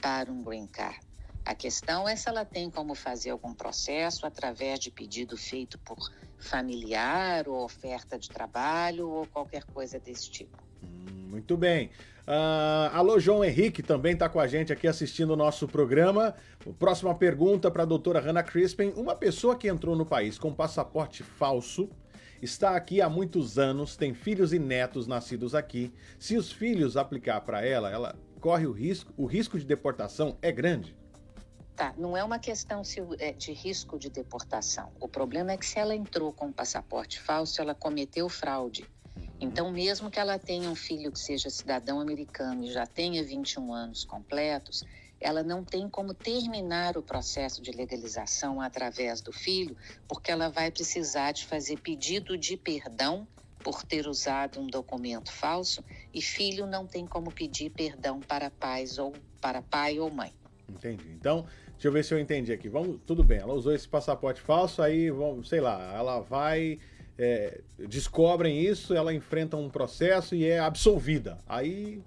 [0.01, 0.99] para um green card.
[1.43, 5.97] A questão é se ela tem como fazer algum processo através de pedido feito por
[6.37, 10.57] familiar ou oferta de trabalho ou qualquer coisa desse tipo.
[10.83, 11.89] Hum, muito bem.
[12.27, 16.35] Uh, alô, João Henrique também está com a gente aqui assistindo o nosso programa.
[16.77, 18.93] Próxima pergunta para a doutora Hannah Crispin.
[18.95, 21.89] Uma pessoa que entrou no país com passaporte falso
[22.41, 25.91] está aqui há muitos anos, tem filhos e netos nascidos aqui.
[26.19, 30.51] Se os filhos aplicar para ela, ela corre o risco, o risco de deportação é
[30.51, 31.00] grande?
[31.81, 32.83] Tá, não é uma questão
[33.17, 34.91] é, de risco de deportação.
[34.99, 38.87] O problema é que se ela entrou com um passaporte falso, ela cometeu fraude.
[39.17, 39.27] Uhum.
[39.41, 43.73] Então, mesmo que ela tenha um filho que seja cidadão americano e já tenha 21
[43.73, 44.85] anos completos,
[45.19, 49.75] ela não tem como terminar o processo de legalização através do filho,
[50.07, 53.27] porque ela vai precisar de fazer pedido de perdão
[53.63, 58.99] por ter usado um documento falso e filho não tem como pedir perdão para pais
[58.99, 60.31] ou para pai ou mãe.
[60.71, 61.11] Entendi.
[61.11, 61.45] Então,
[61.81, 62.69] deixa eu ver se eu entendi aqui.
[62.69, 66.77] Vamos, tudo bem, ela usou esse passaporte falso, aí, vamos, sei lá, ela vai.
[67.17, 71.39] É, descobrem isso, ela enfrenta um processo e é absolvida.
[71.47, 72.01] Aí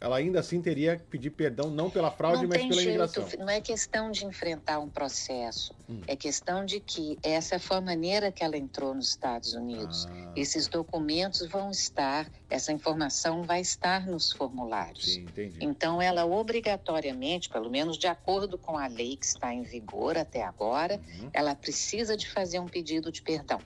[0.00, 3.28] ela ainda assim teria que pedir perdão não pela fraude, não mas pela jeito, imigração.
[3.38, 6.00] Não é questão de enfrentar um processo, hum.
[6.06, 10.06] é questão de que essa foi a maneira que ela entrou nos Estados Unidos.
[10.10, 10.32] Ah.
[10.34, 15.14] Esses documentos vão estar, essa informação vai estar nos formulários.
[15.14, 15.58] Sim, entendi.
[15.60, 20.42] Então ela obrigatoriamente, pelo menos de acordo com a lei que está em vigor até
[20.42, 21.30] agora, uhum.
[21.34, 23.60] ela precisa de fazer um pedido de perdão.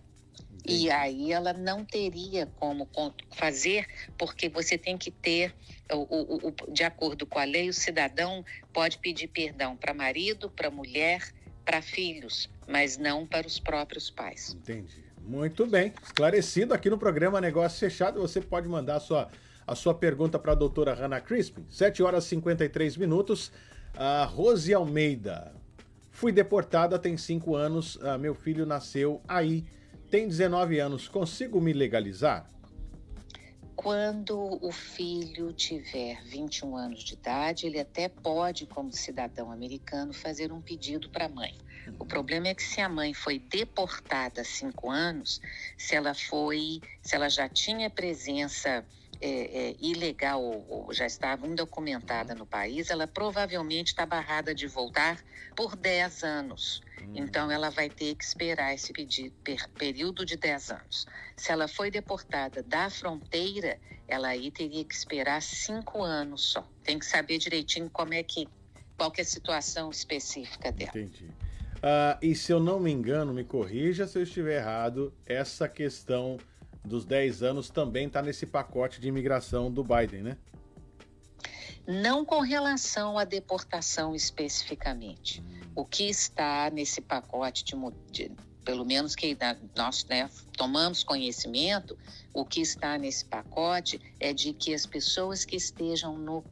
[0.67, 2.89] E aí ela não teria como
[3.37, 3.87] fazer,
[4.17, 5.55] porque você tem que ter,
[5.93, 10.49] o, o, o, de acordo com a lei, o cidadão pode pedir perdão para marido,
[10.49, 11.23] para mulher,
[11.65, 14.55] para filhos, mas não para os próprios pais.
[14.55, 15.05] Entendi.
[15.21, 15.93] Muito bem.
[16.03, 19.31] Esclarecido aqui no programa Negócio Fechado, você pode mandar a sua,
[19.67, 21.65] a sua pergunta para a doutora Hannah Crispin.
[21.71, 23.51] 7 horas e 53 minutos.
[23.97, 25.55] A Rose Almeida
[26.15, 29.65] Fui deportada tem 5 anos, ah, meu filho nasceu aí,
[30.15, 32.49] tem 19 anos, consigo me legalizar?
[33.75, 40.53] Quando o filho tiver 21 anos de idade, ele até pode, como cidadão americano, fazer
[40.53, 41.59] um pedido para a mãe.
[41.99, 45.41] O problema é que se a mãe foi deportada há cinco anos,
[45.77, 48.87] se ela foi, se ela já tinha presença
[49.21, 55.19] é, é, ilegal ou, já estava indocumentada no país, ela provavelmente está barrada de voltar
[55.57, 56.84] por 10 anos.
[57.15, 61.07] Então, ela vai ter que esperar esse pedido, per, período de 10 anos.
[61.37, 66.69] Se ela foi deportada da fronteira, ela aí teria que esperar 5 anos só.
[66.83, 68.49] Tem que saber direitinho como é que,
[68.97, 70.93] qual que é a situação específica dela.
[70.95, 71.29] Entendi.
[71.83, 76.39] Ah, e se eu não me engano, me corrija se eu estiver errado, essa questão
[76.85, 80.37] dos 10 anos também está nesse pacote de imigração do Biden, né?
[81.87, 85.43] Não com relação à deportação especificamente.
[85.75, 87.75] O que está nesse pacote, de,
[88.11, 88.33] de,
[88.64, 89.37] pelo menos que
[89.77, 91.99] nós né, tomamos conhecimento,
[92.33, 96.45] o que está nesse pacote é de que as pessoas que estejam no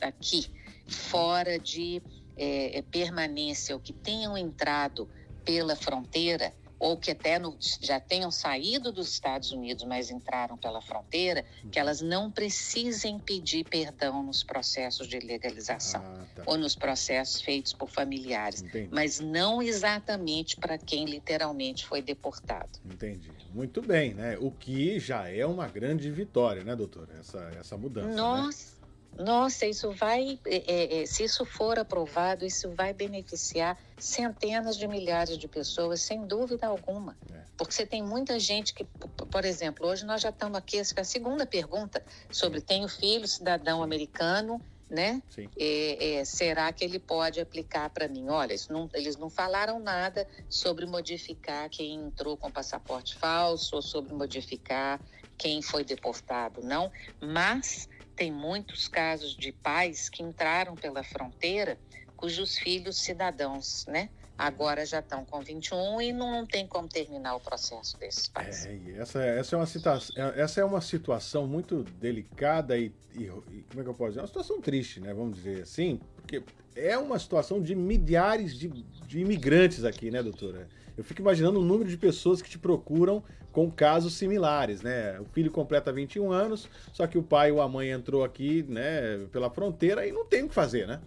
[0.00, 0.46] aqui,
[0.86, 2.02] fora de
[2.36, 5.08] é, permanência ou que tenham entrado
[5.44, 10.80] pela fronteira, ou que até no, já tenham saído dos Estados Unidos, mas entraram pela
[10.80, 16.42] fronteira, que elas não precisem pedir perdão nos processos de legalização ah, tá.
[16.46, 18.88] ou nos processos feitos por familiares, Entendi.
[18.90, 22.70] mas não exatamente para quem literalmente foi deportado.
[22.84, 23.30] Entendi.
[23.52, 24.38] Muito bem, né?
[24.40, 27.14] O que já é uma grande vitória, né, doutora?
[27.20, 28.08] Essa, essa mudança.
[28.08, 28.14] Né?
[28.14, 28.74] Nossa.
[28.74, 28.79] Né?
[29.18, 35.36] Nossa, isso vai, é, é, se isso for aprovado, isso vai beneficiar centenas de milhares
[35.36, 37.18] de pessoas, sem dúvida alguma.
[37.30, 37.44] É.
[37.56, 38.84] Porque você tem muita gente que,
[39.30, 43.28] por exemplo, hoje nós já estamos aqui, essa é a segunda pergunta sobre tenho filho,
[43.28, 45.22] cidadão americano, né?
[45.56, 48.28] É, é, será que ele pode aplicar para mim?
[48.28, 54.12] Olha, não, eles não falaram nada sobre modificar quem entrou com passaporte falso ou sobre
[54.12, 55.00] modificar
[55.38, 56.90] quem foi deportado, não.
[57.20, 57.88] Mas
[58.20, 61.78] tem muitos casos de pais que entraram pela fronteira
[62.18, 64.10] cujos filhos cidadãos, né?
[64.36, 68.66] Agora já estão com 21 e não, tem como terminar o processo desses pais.
[68.66, 73.64] É, essa, essa, é uma situação, essa é uma situação muito delicada e, e, e,
[73.70, 74.20] como é que eu posso dizer?
[74.20, 75.14] É uma situação triste, né?
[75.14, 76.42] Vamos dizer assim, porque
[76.76, 80.68] é uma situação de milhares de, de imigrantes aqui, né, doutora?
[80.94, 85.18] Eu fico imaginando o número de pessoas que te procuram com casos similares, né?
[85.20, 89.26] O filho completa 21 anos, só que o pai ou a mãe entrou aqui, né,
[89.32, 91.00] pela fronteira e não tem o que fazer, né?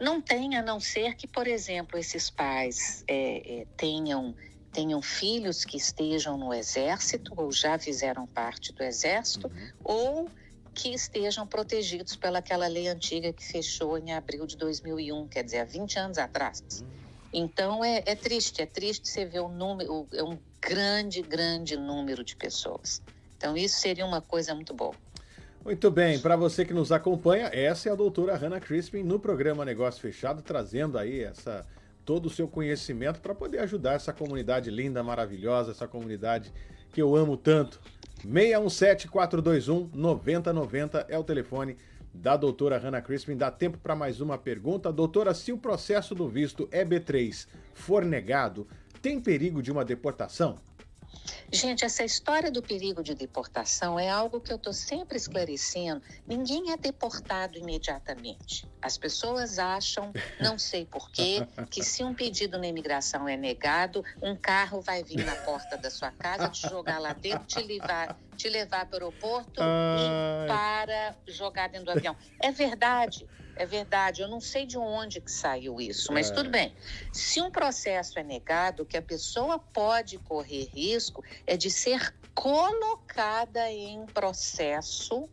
[0.00, 4.34] Não tem, a não ser que, por exemplo, esses pais é, é, tenham
[4.72, 9.70] tenham filhos que estejam no exército ou já fizeram parte do exército uhum.
[9.84, 10.30] ou
[10.74, 15.64] que estejam protegidos pelaquela lei antiga que fechou em abril de 2001, quer dizer, há
[15.64, 16.60] 20 anos atrás.
[16.80, 16.88] Uhum.
[17.32, 20.36] Então é, é, triste, é triste você ver o número, é um
[20.66, 23.02] grande, grande número de pessoas.
[23.36, 24.94] Então isso seria uma coisa muito boa.
[25.62, 29.64] Muito bem, para você que nos acompanha, essa é a doutora Hannah Crispin no programa
[29.64, 31.66] Negócio Fechado, trazendo aí essa
[32.04, 36.52] todo o seu conhecimento para poder ajudar essa comunidade linda, maravilhosa, essa comunidade
[36.92, 37.80] que eu amo tanto.
[38.22, 41.78] 617 421 9090 é o telefone
[42.12, 43.36] da doutora Hannah Crispin.
[43.36, 44.92] Dá tempo para mais uma pergunta.
[44.92, 48.66] Doutora, se o processo do visto EB3 for negado,
[49.04, 50.56] tem perigo de uma deportação?
[51.52, 56.00] Gente, essa história do perigo de deportação é algo que eu estou sempre esclarecendo.
[56.26, 58.66] Ninguém é deportado imediatamente.
[58.80, 64.34] As pessoas acham, não sei porquê, que se um pedido na imigração é negado, um
[64.34, 68.48] carro vai vir na porta da sua casa, te jogar lá dentro, te levar, te
[68.48, 72.16] levar para o aeroporto e para jogar dentro do avião.
[72.40, 73.26] É verdade.
[73.56, 76.34] É verdade, eu não sei de onde que saiu isso, mas é.
[76.34, 76.74] tudo bem.
[77.12, 83.70] Se um processo é negado, que a pessoa pode correr risco é de ser colocada
[83.70, 85.28] em processo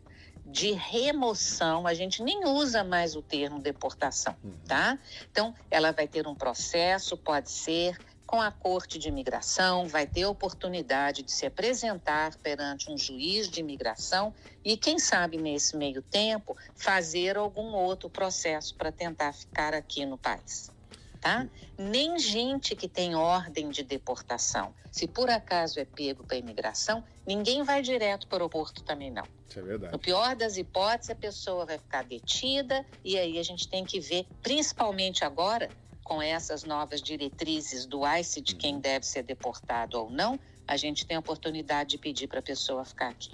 [0.45, 4.51] de remoção, a gente nem usa mais o termo deportação, uhum.
[4.67, 4.99] tá?
[5.31, 7.97] Então, ela vai ter um processo, pode ser
[8.31, 13.59] com a Corte de Imigração, vai ter oportunidade de se apresentar perante um juiz de
[13.59, 20.05] imigração e, quem sabe, nesse meio tempo, fazer algum outro processo para tentar ficar aqui
[20.05, 20.71] no país.
[21.19, 21.45] Tá?
[21.77, 24.73] Nem gente que tem ordem de deportação.
[24.89, 29.25] Se por acaso é pego para imigração, ninguém vai direto para o aeroporto também não.
[29.49, 29.91] Isso é verdade.
[29.91, 33.99] No pior das hipóteses, a pessoa vai ficar detida e aí a gente tem que
[33.99, 35.69] ver, principalmente agora,
[36.03, 38.81] com essas novas diretrizes do ICE de quem uhum.
[38.81, 42.83] deve ser deportado ou não, a gente tem a oportunidade de pedir para a pessoa
[42.85, 43.31] ficar aqui.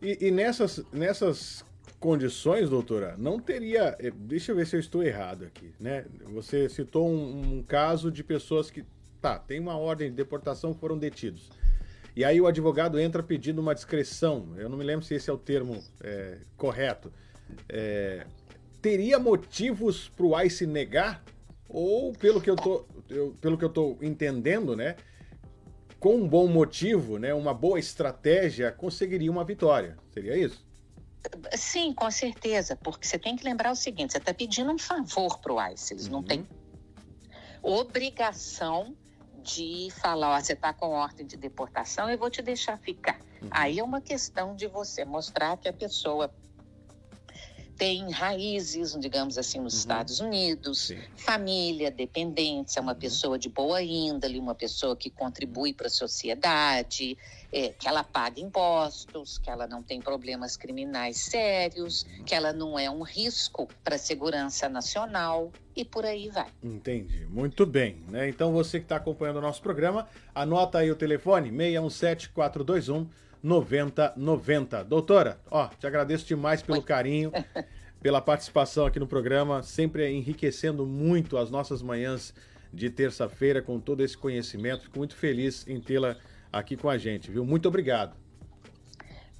[0.00, 1.64] E, e, nessas, nessas
[2.00, 3.96] condições, doutora, não teria.
[4.00, 6.04] eh, Deixa eu ver se eu estou errado aqui, né?
[6.32, 8.84] Você citou um, um caso de pessoas que.
[9.20, 11.48] Tá, tem uma ordem de deportação que foram detidos.
[12.16, 14.48] E aí o advogado entra pedindo uma discreção.
[14.56, 17.12] Eu não me lembro se esse é o termo é, correto.
[17.68, 18.26] É,
[18.82, 21.22] teria motivos para o ICE negar?
[21.72, 24.96] Ou, pelo que eu tô, eu- pelo que eu tô entendendo, né?
[25.98, 27.32] Com um bom motivo, né?
[27.32, 29.96] Uma boa estratégia, conseguiria uma vitória.
[30.12, 30.66] Seria isso?
[31.56, 35.38] Sim, com certeza, porque você tem que lembrar o seguinte: você está pedindo um favor
[35.40, 36.46] para o ICE, eles não têm
[37.62, 38.94] obrigação
[39.42, 43.18] de falar, ó, você está com ordem de deportação, eu vou te deixar ficar.
[43.50, 46.32] Aí é uma questão de você mostrar que a pessoa
[47.82, 54.38] tem raízes, digamos assim, nos Estados Unidos, família, dependentes, é uma pessoa de boa índole,
[54.38, 57.18] uma pessoa que contribui para a sociedade,
[57.52, 62.78] é, que ela paga impostos, que ela não tem problemas criminais sérios, que ela não
[62.78, 66.52] é um risco para a segurança nacional e por aí vai.
[66.62, 67.26] Entendi.
[67.26, 67.96] Muito bem.
[68.08, 68.28] Né?
[68.28, 73.08] Então você que está acompanhando o nosso programa, anota aí o telefone 617-421
[73.42, 74.84] 9090.
[74.84, 77.32] Doutora, ó, te agradeço demais pelo carinho,
[78.00, 82.34] pela participação aqui no programa, sempre enriquecendo muito as nossas manhãs
[82.72, 84.84] de terça-feira com todo esse conhecimento.
[84.84, 86.16] Fico muito feliz em tê-la
[86.52, 87.44] aqui com a gente, viu?
[87.44, 88.21] Muito obrigado.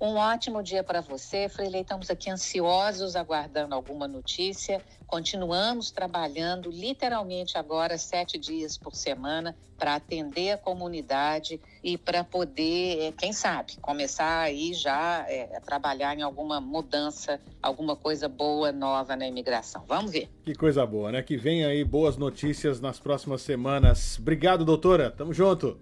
[0.03, 1.83] Um ótimo dia para você, Freilei.
[1.83, 4.83] Estamos aqui ansiosos, aguardando alguma notícia.
[5.07, 12.99] Continuamos trabalhando literalmente agora sete dias por semana para atender a comunidade e para poder,
[12.99, 18.73] eh, quem sabe, começar aí já eh, a trabalhar em alguma mudança, alguma coisa boa,
[18.73, 19.85] nova na imigração.
[19.87, 20.29] Vamos ver.
[20.43, 21.23] Que coisa boa, né?
[21.23, 24.19] Que venha aí boas notícias nas próximas semanas.
[24.19, 25.13] Obrigado, doutora.
[25.13, 25.79] Tamo junto.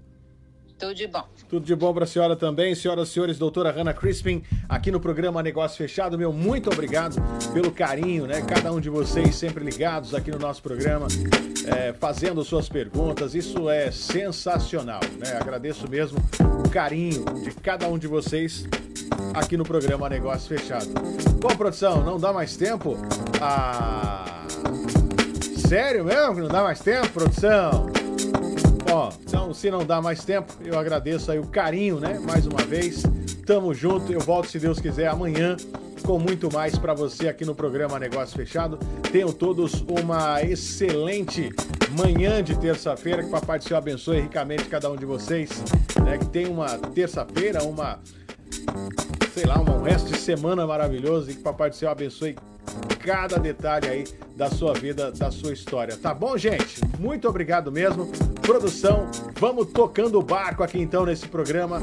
[0.81, 1.29] Tudo de bom.
[1.47, 4.99] Tudo de bom para a senhora também, senhoras e senhores, doutora Hannah Crispin, aqui no
[4.99, 6.17] programa Negócio Fechado.
[6.17, 7.21] Meu muito obrigado
[7.53, 8.41] pelo carinho, né?
[8.41, 11.07] Cada um de vocês sempre ligados aqui no nosso programa,
[11.67, 13.35] é, fazendo suas perguntas.
[13.35, 15.37] Isso é sensacional, né?
[15.39, 16.19] Agradeço mesmo
[16.65, 18.67] o carinho de cada um de vocês
[19.35, 20.89] aqui no programa Negócio Fechado.
[21.41, 22.97] Bom, produção, não dá mais tempo?
[23.39, 24.47] Ah.
[25.69, 28.00] Sério mesmo não dá mais tempo, produção?
[28.93, 32.19] Ó, então se não dá mais tempo, eu agradeço aí o carinho, né?
[32.19, 33.03] Mais uma vez.
[33.47, 34.13] Tamo junto.
[34.13, 35.57] Eu volto, se Deus quiser, amanhã
[36.03, 38.79] com muito mais para você aqui no programa Negócio Fechado.
[39.13, 41.51] Tenham todos uma excelente
[41.91, 43.23] manhã de terça-feira.
[43.23, 45.51] Que Papai do Céu abençoe ricamente cada um de vocês.
[46.05, 46.19] Né?
[46.19, 48.01] Que tenha uma terça-feira, uma.
[49.33, 52.37] Sei lá, um resto de semana maravilhoso e que Papai do Céu abençoe
[53.03, 54.05] cada detalhe aí
[54.37, 55.97] da sua vida, da sua história.
[55.97, 56.81] Tá bom, gente?
[56.99, 58.11] Muito obrigado mesmo.
[58.43, 61.81] Produção, vamos tocando o barco aqui então nesse programa.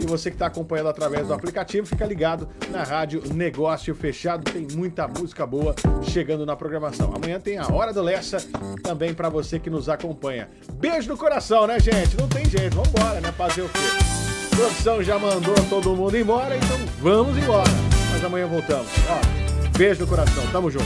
[0.00, 4.50] E você que está acompanhando através do aplicativo, fica ligado na rádio Negócio Fechado.
[4.50, 7.12] Tem muita música boa chegando na programação.
[7.14, 8.38] Amanhã tem a Hora do Lessa
[8.82, 10.48] também para você que nos acompanha.
[10.74, 12.16] Beijo no coração, né, gente?
[12.16, 13.32] Não tem jeito, vamos embora, né?
[13.32, 14.20] Fazer o quê?
[14.60, 17.70] produção já mandou todo mundo embora, então vamos embora.
[18.12, 18.90] Mas amanhã voltamos.
[19.08, 19.39] Ó,
[19.80, 20.84] beijo no coração, tamo junto.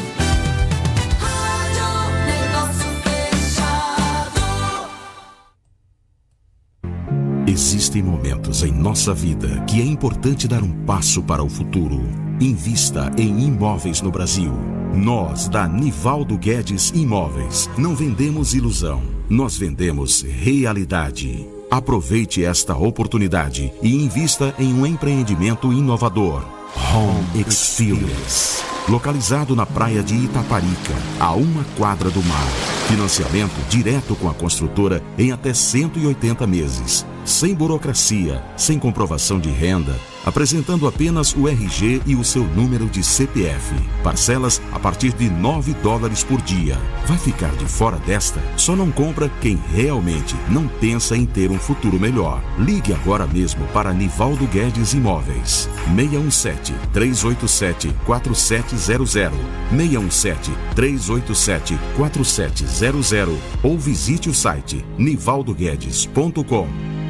[7.45, 12.03] Existem momentos em nossa vida que é importante dar um passo para o futuro.
[12.40, 14.53] Invista em imóveis no Brasil.
[14.95, 21.45] Nós, da Nivaldo Guedes Imóveis, não vendemos ilusão, nós vendemos realidade.
[21.68, 26.63] Aproveite esta oportunidade e invista em um empreendimento inovador.
[26.76, 28.62] Home Experience.
[28.88, 32.46] Localizado na praia de Itaparica, a uma quadra do mar.
[32.88, 37.06] Financiamento direto com a construtora em até 180 meses.
[37.24, 43.02] Sem burocracia, sem comprovação de renda, apresentando apenas o RG e o seu número de
[43.02, 43.74] CPF.
[44.02, 46.78] Parcelas a partir de 9 dólares por dia.
[47.06, 48.40] Vai ficar de fora desta?
[48.56, 52.42] Só não compra quem realmente não pensa em ter um futuro melhor.
[52.58, 55.68] Ligue agora mesmo para Nivaldo Guedes Imóveis.
[55.94, 59.38] 617 387 4700
[59.70, 67.03] 617 387 4700 ou visite o site nivaldoguedes.com.